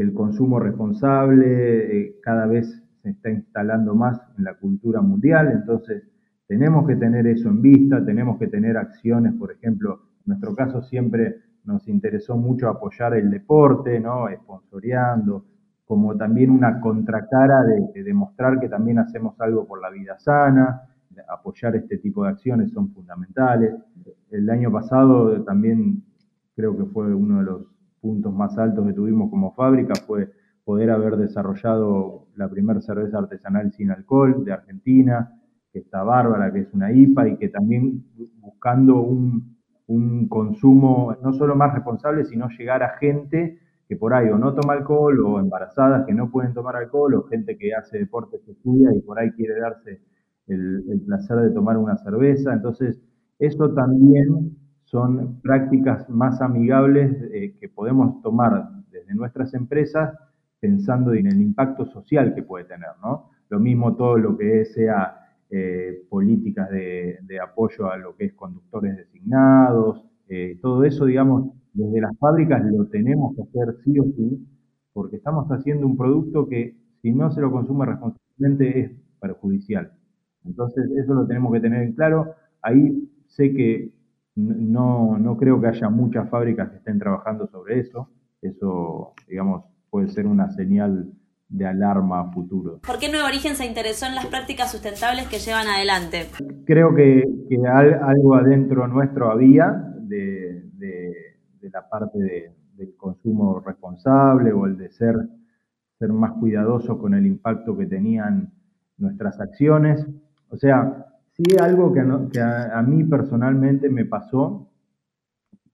el 0.00 0.14
consumo 0.14 0.58
responsable 0.58 2.00
eh, 2.00 2.16
cada 2.22 2.46
vez 2.46 2.82
se 3.02 3.10
está 3.10 3.30
instalando 3.30 3.94
más 3.94 4.20
en 4.38 4.44
la 4.44 4.54
cultura 4.54 5.02
mundial, 5.02 5.50
entonces 5.52 6.04
tenemos 6.46 6.86
que 6.86 6.96
tener 6.96 7.26
eso 7.26 7.48
en 7.48 7.60
vista, 7.60 8.04
tenemos 8.04 8.38
que 8.38 8.46
tener 8.46 8.76
acciones, 8.76 9.34
por 9.34 9.52
ejemplo, 9.52 10.00
en 10.18 10.22
nuestro 10.26 10.54
caso 10.54 10.82
siempre 10.82 11.36
nos 11.64 11.86
interesó 11.88 12.36
mucho 12.36 12.68
apoyar 12.68 13.14
el 13.14 13.30
deporte, 13.30 14.00
¿no? 14.00 14.28
Esponsoreando, 14.28 15.44
como 15.84 16.16
también 16.16 16.50
una 16.50 16.80
contracara 16.80 17.64
de, 17.64 18.02
demostrar 18.02 18.58
que 18.58 18.68
también 18.68 18.98
hacemos 18.98 19.38
algo 19.40 19.66
por 19.66 19.80
la 19.80 19.90
vida 19.90 20.18
sana, 20.18 20.82
apoyar 21.28 21.76
este 21.76 21.98
tipo 21.98 22.24
de 22.24 22.30
acciones 22.30 22.70
son 22.72 22.92
fundamentales. 22.92 23.74
El 24.30 24.48
año 24.48 24.72
pasado 24.72 25.42
también 25.44 26.02
creo 26.56 26.76
que 26.76 26.84
fue 26.84 27.14
uno 27.14 27.38
de 27.38 27.44
los 27.44 27.71
puntos 28.02 28.34
más 28.34 28.58
altos 28.58 28.86
que 28.86 28.92
tuvimos 28.92 29.30
como 29.30 29.54
fábrica, 29.54 29.94
fue 30.06 30.30
poder 30.64 30.90
haber 30.90 31.16
desarrollado 31.16 32.26
la 32.36 32.50
primera 32.50 32.82
cerveza 32.82 33.18
artesanal 33.18 33.72
sin 33.72 33.90
alcohol 33.90 34.44
de 34.44 34.52
Argentina, 34.52 35.40
que 35.72 35.78
está 35.78 36.02
bárbara, 36.02 36.52
que 36.52 36.60
es 36.60 36.74
una 36.74 36.92
IPA 36.92 37.28
y 37.28 37.36
que 37.38 37.48
también 37.48 38.04
buscando 38.40 39.00
un, 39.00 39.56
un 39.86 40.28
consumo 40.28 41.16
no 41.22 41.32
solo 41.32 41.56
más 41.56 41.72
responsable, 41.72 42.24
sino 42.24 42.48
llegar 42.50 42.82
a 42.82 42.98
gente 42.98 43.58
que 43.88 43.96
por 43.96 44.14
ahí 44.14 44.28
o 44.30 44.38
no 44.38 44.54
toma 44.54 44.74
alcohol 44.74 45.20
o 45.20 45.38
embarazadas 45.38 46.06
que 46.06 46.14
no 46.14 46.30
pueden 46.30 46.54
tomar 46.54 46.76
alcohol 46.76 47.14
o 47.14 47.24
gente 47.24 47.56
que 47.58 47.74
hace 47.74 47.98
deporte, 47.98 48.38
se 48.38 48.52
estudia 48.52 48.90
y 48.94 49.00
por 49.00 49.18
ahí 49.18 49.30
quiere 49.32 49.58
darse 49.58 50.00
el, 50.46 51.02
placer 51.06 51.36
de 51.38 51.50
tomar 51.50 51.76
una 51.76 51.96
cerveza. 51.98 52.52
Entonces, 52.52 53.00
eso 53.38 53.72
también 53.74 54.56
son 54.92 55.40
prácticas 55.40 56.08
más 56.10 56.42
amigables 56.42 57.16
eh, 57.32 57.56
que 57.58 57.68
podemos 57.70 58.20
tomar 58.20 58.68
desde 58.90 59.14
nuestras 59.14 59.54
empresas 59.54 60.14
pensando 60.60 61.14
en 61.14 61.28
el 61.28 61.40
impacto 61.40 61.86
social 61.86 62.34
que 62.34 62.42
puede 62.42 62.66
tener, 62.66 62.90
¿no? 63.02 63.30
Lo 63.48 63.58
mismo 63.58 63.96
todo 63.96 64.18
lo 64.18 64.36
que 64.36 64.66
sea 64.66 65.16
eh, 65.48 66.04
políticas 66.10 66.68
de, 66.70 67.40
apoyo 67.42 67.90
a 67.90 67.96
lo 67.96 68.14
que 68.16 68.26
es 68.26 68.34
conductores 68.34 68.94
designados, 68.98 70.04
eh, 70.28 70.58
todo 70.60 70.84
eso, 70.84 71.06
digamos, 71.06 71.50
desde 71.72 72.00
las 72.02 72.16
fábricas 72.18 72.62
lo 72.66 72.86
tenemos 72.86 73.34
que 73.34 73.42
hacer 73.42 73.76
sí 73.84 73.98
o 73.98 74.04
sí, 74.04 74.46
porque 74.92 75.16
estamos 75.16 75.48
haciendo 75.48 75.86
un 75.86 75.96
producto 75.96 76.46
que 76.46 76.76
si 77.00 77.12
no 77.12 77.30
se 77.30 77.40
lo 77.40 77.50
consume 77.50 77.86
responsablemente 77.86 78.80
es 78.80 78.92
perjudicial. 79.20 79.90
Entonces, 80.44 80.90
eso 80.98 81.14
lo 81.14 81.26
tenemos 81.26 81.50
que 81.54 81.60
tener 81.60 81.82
en 81.82 81.94
claro. 81.94 82.34
Ahí 82.60 83.08
sé 83.26 83.54
que 83.54 83.90
no, 84.34 85.18
no 85.18 85.36
creo 85.36 85.60
que 85.60 85.68
haya 85.68 85.88
muchas 85.88 86.28
fábricas 86.30 86.70
que 86.70 86.76
estén 86.76 86.98
trabajando 86.98 87.46
sobre 87.48 87.80
eso. 87.80 88.08
Eso, 88.40 89.12
digamos, 89.28 89.64
puede 89.90 90.08
ser 90.08 90.26
una 90.26 90.50
señal 90.50 91.12
de 91.52 91.66
alarma 91.66 92.20
a 92.20 92.32
futuro. 92.32 92.80
¿Por 92.84 92.98
qué 92.98 93.10
Nuevo 93.10 93.26
Origen 93.26 93.56
se 93.56 93.66
interesó 93.66 94.06
en 94.06 94.14
las 94.14 94.26
prácticas 94.26 94.72
sustentables 94.72 95.28
que 95.28 95.38
llevan 95.38 95.66
adelante? 95.68 96.26
Creo 96.64 96.94
que, 96.94 97.24
algo 97.70 98.34
adentro 98.34 98.88
nuestro 98.88 99.30
había 99.30 99.70
de, 100.00 100.64
la 101.60 101.88
parte 101.88 102.18
del 102.74 102.96
consumo 102.96 103.60
responsable 103.60 104.52
o 104.52 104.66
el 104.66 104.76
de 104.76 104.90
ser, 104.90 105.14
ser 105.98 106.12
más 106.12 106.32
cuidadoso 106.32 106.98
con 106.98 107.14
el 107.14 107.26
impacto 107.26 107.76
que 107.76 107.86
tenían 107.86 108.52
nuestras 108.96 109.38
acciones. 109.40 110.06
O 110.48 110.56
sea, 110.56 111.11
sí 111.44 111.56
algo 111.60 111.92
que, 111.92 112.00
a, 112.40 112.82
mí 112.82 113.04
personalmente 113.04 113.88
me 113.88 114.04
pasó, 114.04 114.68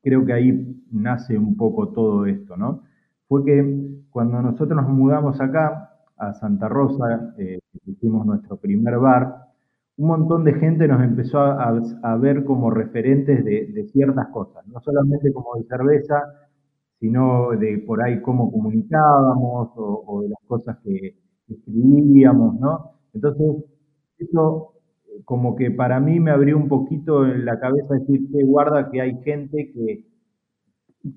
creo 0.03 0.25
que 0.25 0.33
ahí 0.33 0.85
nace 0.91 1.37
un 1.37 1.57
poco 1.57 1.89
todo 1.89 2.27
esto, 2.27 2.57
¿no? 2.57 2.83
Fue 3.27 3.45
que 3.45 4.03
cuando 4.11 4.41
nosotros 4.41 4.77
nos 4.77 4.89
mudamos 4.89 5.41
acá, 5.41 5.95
a 6.17 6.35
Santa 6.35 6.69
Rosa, 6.69 7.35
eh, 7.39 7.61
hicimos 7.87 8.27
nuestro 8.27 8.57
primer 8.57 8.99
bar, 8.99 9.49
un 9.97 10.09
montón 10.09 10.45
de 10.45 10.55
gente 10.55 10.89
nos 10.89 11.03
empezó 11.03 11.39
a, 11.41 12.17
ver 12.17 12.45
como 12.45 12.71
referentes 12.71 13.45
de, 13.45 13.89
ciertas 13.93 14.29
cosas, 14.29 14.67
no 14.69 14.81
solamente 14.81 15.33
como 15.33 15.57
de 15.57 15.65
cerveza, 15.65 16.23
sino 17.01 17.51
de 17.51 17.79
por 17.87 18.03
ahí 18.03 18.21
cómo 18.23 18.51
comunicábamos 18.51 19.71
o, 19.77 20.23
de 20.23 20.29
las 20.29 20.39
cosas 20.47 20.79
que 20.85 21.17
escribíamos, 21.49 22.59
¿no? 22.61 22.93
Entonces, 23.13 23.65
eso 24.19 24.78
como 25.25 25.57
que 25.57 25.71
para 25.71 26.01
mí 26.01 26.21
me 26.21 26.31
abrió 26.31 26.57
un 26.57 26.69
poquito 26.69 27.27
en 27.27 27.45
la 27.45 27.59
cabeza 27.59 27.95
decir, 27.95 28.21
que 28.31 28.45
guarda 28.45 28.91
que 28.91 29.01
hay 29.01 29.21
gente 29.23 29.71
que 29.73 30.05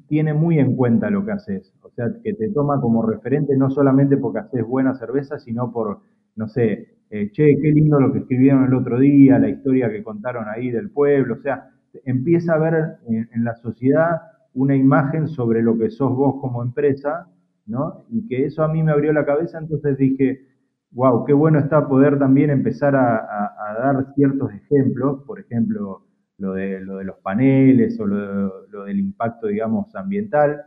tiene 0.08 0.34
muy 0.34 0.60
en 0.60 0.76
cuenta 0.76 1.10
lo 1.10 1.26
que 1.26 1.32
haces. 1.32 1.74
O 1.82 1.90
sea, 1.90 2.08
que 2.24 2.34
te 2.34 2.50
toma 2.50 2.80
como 2.80 3.02
referente 3.04 3.58
no 3.58 3.70
solamente 3.70 4.18
porque 4.18 4.40
haces 4.40 4.66
buena 4.66 4.96
cerveza, 4.96 5.40
sino 5.40 5.72
por, 5.72 6.02
no 6.36 6.48
sé, 6.48 6.96
eh, 7.10 7.30
che, 7.32 7.58
qué 7.62 7.72
lindo 7.72 8.00
lo 8.00 8.14
que 8.14 8.20
escribieron 8.20 8.66
el 8.66 8.74
otro 8.74 9.00
día, 9.00 9.38
la 9.38 9.50
historia 9.50 9.92
que 9.92 10.04
contaron 10.04 10.46
ahí 10.48 10.72
del 10.72 10.90
pueblo. 10.90 11.36
O 11.36 11.42
sea, 11.42 11.70
empieza 12.06 12.54
a 12.54 12.60
ver 12.60 12.98
en, 13.08 13.44
la 13.44 13.56
sociedad 13.56 14.22
una 14.54 14.76
imagen 14.76 15.28
sobre 15.28 15.62
lo 15.62 15.78
que 15.78 15.90
sos 15.90 16.16
vos 16.16 16.40
como 16.40 16.64
empresa, 16.64 17.28
¿no? 17.66 18.06
Y 18.10 18.28
que 18.28 18.46
eso 18.46 18.64
a 18.64 18.68
mí 18.68 18.84
me 18.84 18.92
abrió 18.92 19.14
la 19.14 19.26
cabeza, 19.26 19.60
entonces 19.60 19.98
dije, 19.98 20.46
wow, 20.92 21.26
qué 21.26 21.34
bueno 21.34 21.60
está 21.60 21.88
poder 21.88 22.20
también 22.20 22.50
empezar 22.50 22.96
a 22.96 23.74
dar 23.80 24.14
ciertos 24.16 24.52
ejemplos, 24.54 25.24
por 25.26 25.40
ejemplo, 25.40 26.06
lo 26.42 26.54
de, 26.54 26.82
lo 26.82 26.98
de 26.98 27.06
los 27.06 27.18
paneles 27.20 28.00
o 28.00 28.06
lo, 28.06 28.84
del 28.86 29.00
impacto, 29.00 29.48
digamos, 29.48 29.96
ambiental. 29.96 30.64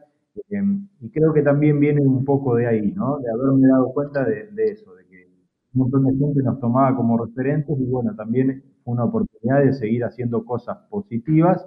Em, 0.49 0.89
y 1.01 1.11
creo 1.11 1.33
que 1.35 1.43
también 1.43 1.79
viene 1.81 2.01
un 2.01 2.25
poco 2.25 2.57
de 2.57 2.67
ahí, 2.67 2.93
¿no? 2.93 3.19
De 3.19 3.31
haberme 3.31 3.69
dado 3.69 3.93
cuenta 3.93 4.25
de, 4.25 4.49
eso, 4.71 4.95
de 4.95 5.05
que 5.07 5.27
un 5.75 5.81
montón 5.83 6.05
de 6.05 6.17
gente 6.17 6.43
nos 6.43 6.61
tomaba 6.61 6.97
como 6.97 7.23
referentes 7.25 7.77
y 7.79 7.85
bueno, 7.87 8.15
también 8.17 8.63
fue 8.85 8.95
una 8.95 9.05
oportunidad 9.05 9.65
de 9.65 9.73
seguir 9.73 10.05
haciendo 10.05 10.45
cosas 10.45 10.79
positivas 10.89 11.67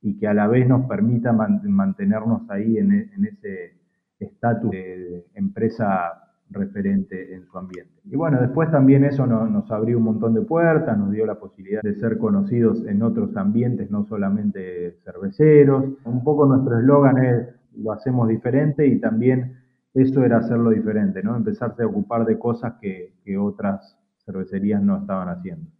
y 0.00 0.18
que 0.18 0.26
a 0.26 0.34
la 0.34 0.48
vez 0.48 0.66
nos 0.66 0.86
permita 0.86 1.32
mantenernos 1.32 2.48
ahí 2.50 2.78
en 2.78 2.92
ese 2.92 3.78
estatus 4.18 4.70
de 4.70 5.26
empresa 5.34 6.21
referente 6.52 7.34
en 7.34 7.44
su 7.46 7.58
ambiente. 7.58 7.92
Y 8.04 8.16
bueno, 8.16 8.40
después 8.40 8.70
también 8.70 9.04
eso 9.04 9.26
nos 9.26 9.70
abrió 9.70 9.98
un 9.98 10.04
montón 10.04 10.34
de 10.34 10.42
puertas, 10.42 10.96
nos 10.98 11.12
dio 11.12 11.26
la 11.26 11.36
posibilidad 11.36 11.82
de 11.82 11.94
ser 11.94 12.18
conocidos 12.18 12.84
en 12.86 13.02
otros 13.02 13.36
ambientes, 13.36 13.90
no 13.90 14.04
solamente 14.06 14.98
cerveceros. 15.04 15.84
Un 16.04 16.24
poco 16.24 16.46
nuestro 16.46 16.78
eslogan 16.78 17.18
es 17.24 17.46
lo 17.76 17.92
hacemos 17.92 18.28
diferente 18.28 18.86
y 18.86 19.00
también 19.00 19.62
eso 19.94 20.24
era 20.24 20.38
hacerlo 20.38 20.70
diferente, 20.70 21.22
¿no? 21.22 21.36
Empezarse 21.36 21.82
a 21.82 21.86
ocupar 21.86 22.24
de 22.24 22.38
cosas 22.38 22.74
que, 22.80 23.14
que 23.24 23.36
otras 23.38 23.96
cervecerías 24.24 24.82
no 24.82 24.98
estaban 24.98 25.28
haciendo. 25.28 25.70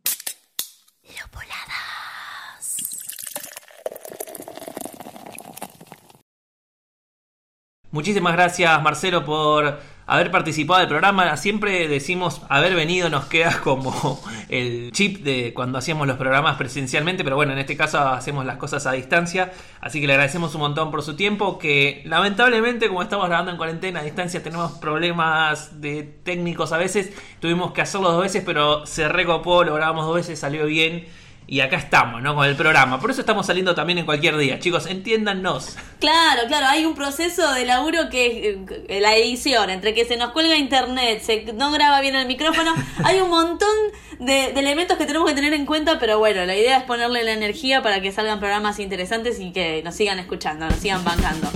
Muchísimas 7.93 8.33
gracias 8.33 8.83
Marcelo 8.83 9.23
por 9.23 9.79
haber 10.07 10.31
participado 10.31 10.81
del 10.81 10.89
programa. 10.89 11.37
Siempre 11.37 11.89
decimos 11.89 12.43
haber 12.49 12.75
venido, 12.75 13.09
nos 13.09 13.27
queda 13.27 13.61
como 13.61 14.21
el 14.49 14.91
chip 14.93 15.23
de 15.23 15.53
cuando 15.55 15.79
hacíamos 15.79 16.07
los 16.07 16.17
programas 16.17 16.57
presencialmente, 16.57 17.25
pero 17.25 17.37
bueno, 17.37 17.53
en 17.53 17.59
este 17.59 17.77
caso 17.77 17.99
hacemos 17.99 18.45
las 18.45 18.57
cosas 18.57 18.87
a 18.87 18.93
distancia. 18.93 19.53
Así 19.81 20.01
que 20.01 20.07
le 20.07 20.15
agradecemos 20.15 20.55
un 20.55 20.63
montón 20.63 20.91
por 20.91 21.03
su 21.03 21.17
tiempo, 21.17 21.59
que 21.59 22.03
lamentablemente 22.05 22.89
como 22.89 23.03
estamos 23.03 23.29
grabando 23.29 23.51
en 23.51 23.57
cuarentena 23.57 24.01
a 24.01 24.05
distancia 24.05 24.43
tenemos 24.43 24.73
problemas 24.73 25.81
de 25.81 26.03
técnicos 26.03 26.73
a 26.73 26.79
veces. 26.79 27.13
Tuvimos 27.41 27.73
que 27.73 27.83
hacerlo 27.83 28.13
dos 28.13 28.23
veces, 28.23 28.43
pero 28.45 28.87
se 28.87 29.09
recopó, 29.09 29.65
lo 29.65 29.75
grabamos 29.75 30.07
dos 30.07 30.17
veces, 30.17 30.39
salió 30.39 30.67
bien. 30.67 31.07
Y 31.47 31.61
acá 31.61 31.77
estamos, 31.77 32.23
¿no? 32.23 32.35
Con 32.35 32.47
el 32.47 32.57
programa. 32.57 33.01
Por 33.01 33.11
eso 33.11 33.21
estamos 33.21 33.47
saliendo 33.47 33.75
también 33.75 33.99
en 33.99 34.07
cualquier 34.07 34.37
día. 34.37 34.59
Chicos, 34.59 34.87
entiéndanos. 34.87 35.77
Claro, 35.99 36.43
claro, 36.49 36.67
hay 36.69 36.85
un 36.85 36.95
proceso 36.95 37.53
de 37.53 37.65
laburo 37.65 38.09
que 38.11 38.59
eh, 38.89 39.01
la 39.01 39.17
edición, 39.17 39.71
entre 39.71 39.95
que 39.95 40.05
se 40.05 40.17
nos 40.17 40.33
cuelga 40.33 40.57
internet, 40.57 41.21
se 41.23 41.53
no 41.53 41.73
graba 41.73 42.01
bien 42.01 42.15
el 42.15 42.27
micrófono, 42.27 42.75
hay 43.05 43.21
un 43.21 43.31
montón 43.31 43.69
de, 44.19 44.53
de 44.53 44.61
elementos 44.61 44.97
que 44.97 45.07
tenemos 45.07 45.29
que 45.29 45.35
tener 45.35 45.53
en 45.53 45.67
cuenta, 45.67 45.99
pero 45.99 46.19
bueno, 46.19 46.45
la 46.45 46.57
idea 46.57 46.79
es 46.79 46.85
ponerle 46.85 47.25
la 47.25 47.33
energía 47.33 47.83
para 47.83 48.01
que 48.01 48.13
salgan 48.13 48.39
programas 48.39 48.79
interesantes 48.79 49.41
y 49.41 49.53
que 49.53 49.83
nos 49.85 49.95
sigan 49.95 50.19
escuchando, 50.19 50.67
nos 50.67 50.77
sigan 50.77 51.05
bancando. 51.05 51.51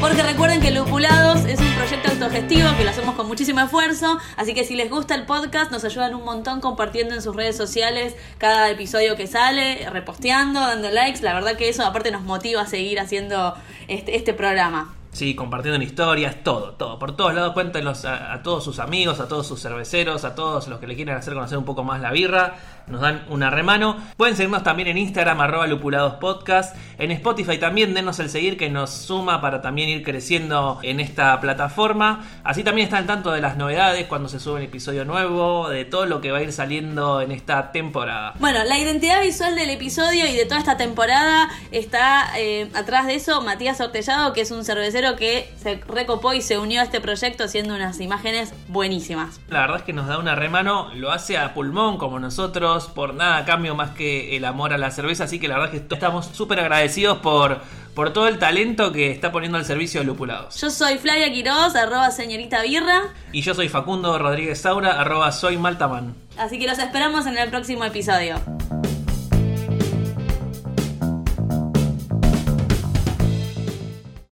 Porque 0.00 0.22
recuerden 0.22 0.62
que 0.62 0.70
Lupulados 0.70 1.44
es 1.44 1.60
un 1.60 1.74
proyecto 1.74 2.10
autogestivo 2.10 2.70
que 2.78 2.84
lo 2.84 2.90
hacemos 2.90 3.14
con 3.16 3.28
muchísimo 3.28 3.60
esfuerzo, 3.60 4.18
así 4.38 4.54
que 4.54 4.64
si 4.64 4.74
les 4.74 4.88
gusta 4.88 5.14
el 5.14 5.26
podcast 5.26 5.70
nos 5.70 5.84
ayudan 5.84 6.14
un 6.14 6.24
montón 6.24 6.62
compartiendo 6.62 7.14
en 7.14 7.20
sus 7.20 7.36
redes 7.36 7.54
sociales 7.54 8.16
cada 8.38 8.70
episodio 8.70 9.14
que 9.14 9.26
sale, 9.26 9.86
reposteando, 9.90 10.58
dando 10.58 10.90
likes, 10.90 11.20
la 11.20 11.34
verdad 11.34 11.54
que 11.56 11.68
eso 11.68 11.84
aparte 11.84 12.10
nos 12.10 12.22
motiva 12.22 12.62
a 12.62 12.66
seguir 12.66 12.98
haciendo 12.98 13.54
este, 13.88 14.16
este 14.16 14.32
programa. 14.32 14.94
Sí, 15.12 15.34
compartiendo 15.34 15.76
en 15.76 15.82
historias, 15.82 16.44
todo, 16.44 16.74
todo. 16.74 16.98
Por 16.98 17.16
todos 17.16 17.34
lados, 17.34 17.52
cuéntenos 17.52 18.04
a, 18.04 18.32
a, 18.32 18.42
todos 18.42 18.62
sus 18.62 18.78
amigos, 18.78 19.18
a 19.18 19.26
todos 19.26 19.46
sus 19.46 19.60
cerveceros, 19.60 20.24
a 20.24 20.36
todos 20.36 20.68
los 20.68 20.78
que 20.78 20.86
le 20.86 20.94
quieran 20.94 21.16
hacer 21.16 21.34
conocer 21.34 21.58
un 21.58 21.64
poco 21.64 21.82
más 21.82 22.00
la 22.00 22.12
birra. 22.12 22.54
Nos 22.90 23.00
dan 23.00 23.24
una 23.28 23.50
remano. 23.50 23.96
Pueden 24.16 24.36
seguirnos 24.36 24.62
también 24.62 24.88
en 24.88 24.98
Instagram, 24.98 25.40
arroba 25.40 25.66
lupuladospodcast. 25.66 26.76
En 26.98 27.10
Spotify 27.12 27.58
también 27.58 27.94
denos 27.94 28.18
el 28.18 28.28
seguir 28.28 28.56
que 28.56 28.68
nos 28.68 28.90
suma 28.90 29.40
para 29.40 29.62
también 29.62 29.88
ir 29.88 30.02
creciendo 30.02 30.78
en 30.82 31.00
esta 31.00 31.40
plataforma. 31.40 32.24
Así 32.44 32.64
también 32.64 32.86
están 32.86 33.00
al 33.00 33.06
tanto 33.06 33.32
de 33.32 33.40
las 33.40 33.56
novedades 33.56 34.06
cuando 34.06 34.28
se 34.28 34.40
sube 34.40 34.56
un 34.56 34.62
episodio 34.62 35.04
nuevo, 35.04 35.68
de 35.68 35.84
todo 35.84 36.06
lo 36.06 36.20
que 36.20 36.30
va 36.30 36.38
a 36.38 36.42
ir 36.42 36.52
saliendo 36.52 37.20
en 37.20 37.32
esta 37.32 37.72
temporada. 37.72 38.34
Bueno, 38.38 38.62
la 38.64 38.78
identidad 38.78 39.22
visual 39.22 39.54
del 39.54 39.70
episodio 39.70 40.26
y 40.26 40.34
de 40.34 40.44
toda 40.44 40.58
esta 40.58 40.76
temporada 40.76 41.48
está 41.70 42.38
eh, 42.38 42.70
atrás 42.74 43.06
de 43.06 43.14
eso 43.14 43.40
Matías 43.42 43.80
Ortellado, 43.80 44.32
que 44.32 44.42
es 44.42 44.50
un 44.50 44.64
cervecero 44.64 45.16
que 45.16 45.52
se 45.62 45.76
recopó 45.86 46.34
y 46.34 46.42
se 46.42 46.58
unió 46.58 46.80
a 46.80 46.84
este 46.84 47.00
proyecto 47.00 47.44
haciendo 47.44 47.74
unas 47.74 48.00
imágenes 48.00 48.52
buenísimas. 48.68 49.40
La 49.48 49.60
verdad 49.60 49.78
es 49.78 49.82
que 49.82 49.92
nos 49.92 50.06
da 50.06 50.18
una 50.18 50.34
remano, 50.34 50.90
lo 50.94 51.10
hace 51.10 51.38
a 51.38 51.54
pulmón 51.54 51.98
como 51.98 52.18
nosotros, 52.18 52.79
por 52.86 53.14
nada 53.14 53.38
a 53.38 53.44
cambio 53.44 53.74
más 53.74 53.90
que 53.90 54.36
el 54.36 54.44
amor 54.44 54.72
a 54.72 54.78
la 54.78 54.90
cerveza, 54.90 55.24
así 55.24 55.38
que 55.38 55.48
la 55.48 55.54
verdad 55.58 55.74
es 55.74 55.82
que 55.82 55.94
estamos 55.94 56.26
súper 56.26 56.60
agradecidos 56.60 57.18
por, 57.18 57.60
por 57.94 58.12
todo 58.12 58.28
el 58.28 58.38
talento 58.38 58.92
que 58.92 59.10
está 59.10 59.32
poniendo 59.32 59.58
al 59.58 59.64
servicio 59.64 60.00
de 60.00 60.06
Lupulados. 60.06 60.60
Yo 60.60 60.70
soy 60.70 60.98
Flavia 60.98 61.32
Quiroz, 61.32 61.74
arroba 61.76 62.10
señorita 62.10 62.62
birra. 62.62 63.02
Y 63.32 63.42
yo 63.42 63.54
soy 63.54 63.68
Facundo 63.68 64.18
Rodríguez 64.18 64.60
Saura, 64.60 65.00
arroba 65.00 65.32
soy 65.32 65.58
Maltaman. 65.58 66.14
Así 66.38 66.58
que 66.58 66.66
los 66.66 66.78
esperamos 66.78 67.26
en 67.26 67.36
el 67.36 67.50
próximo 67.50 67.84
episodio. 67.84 68.36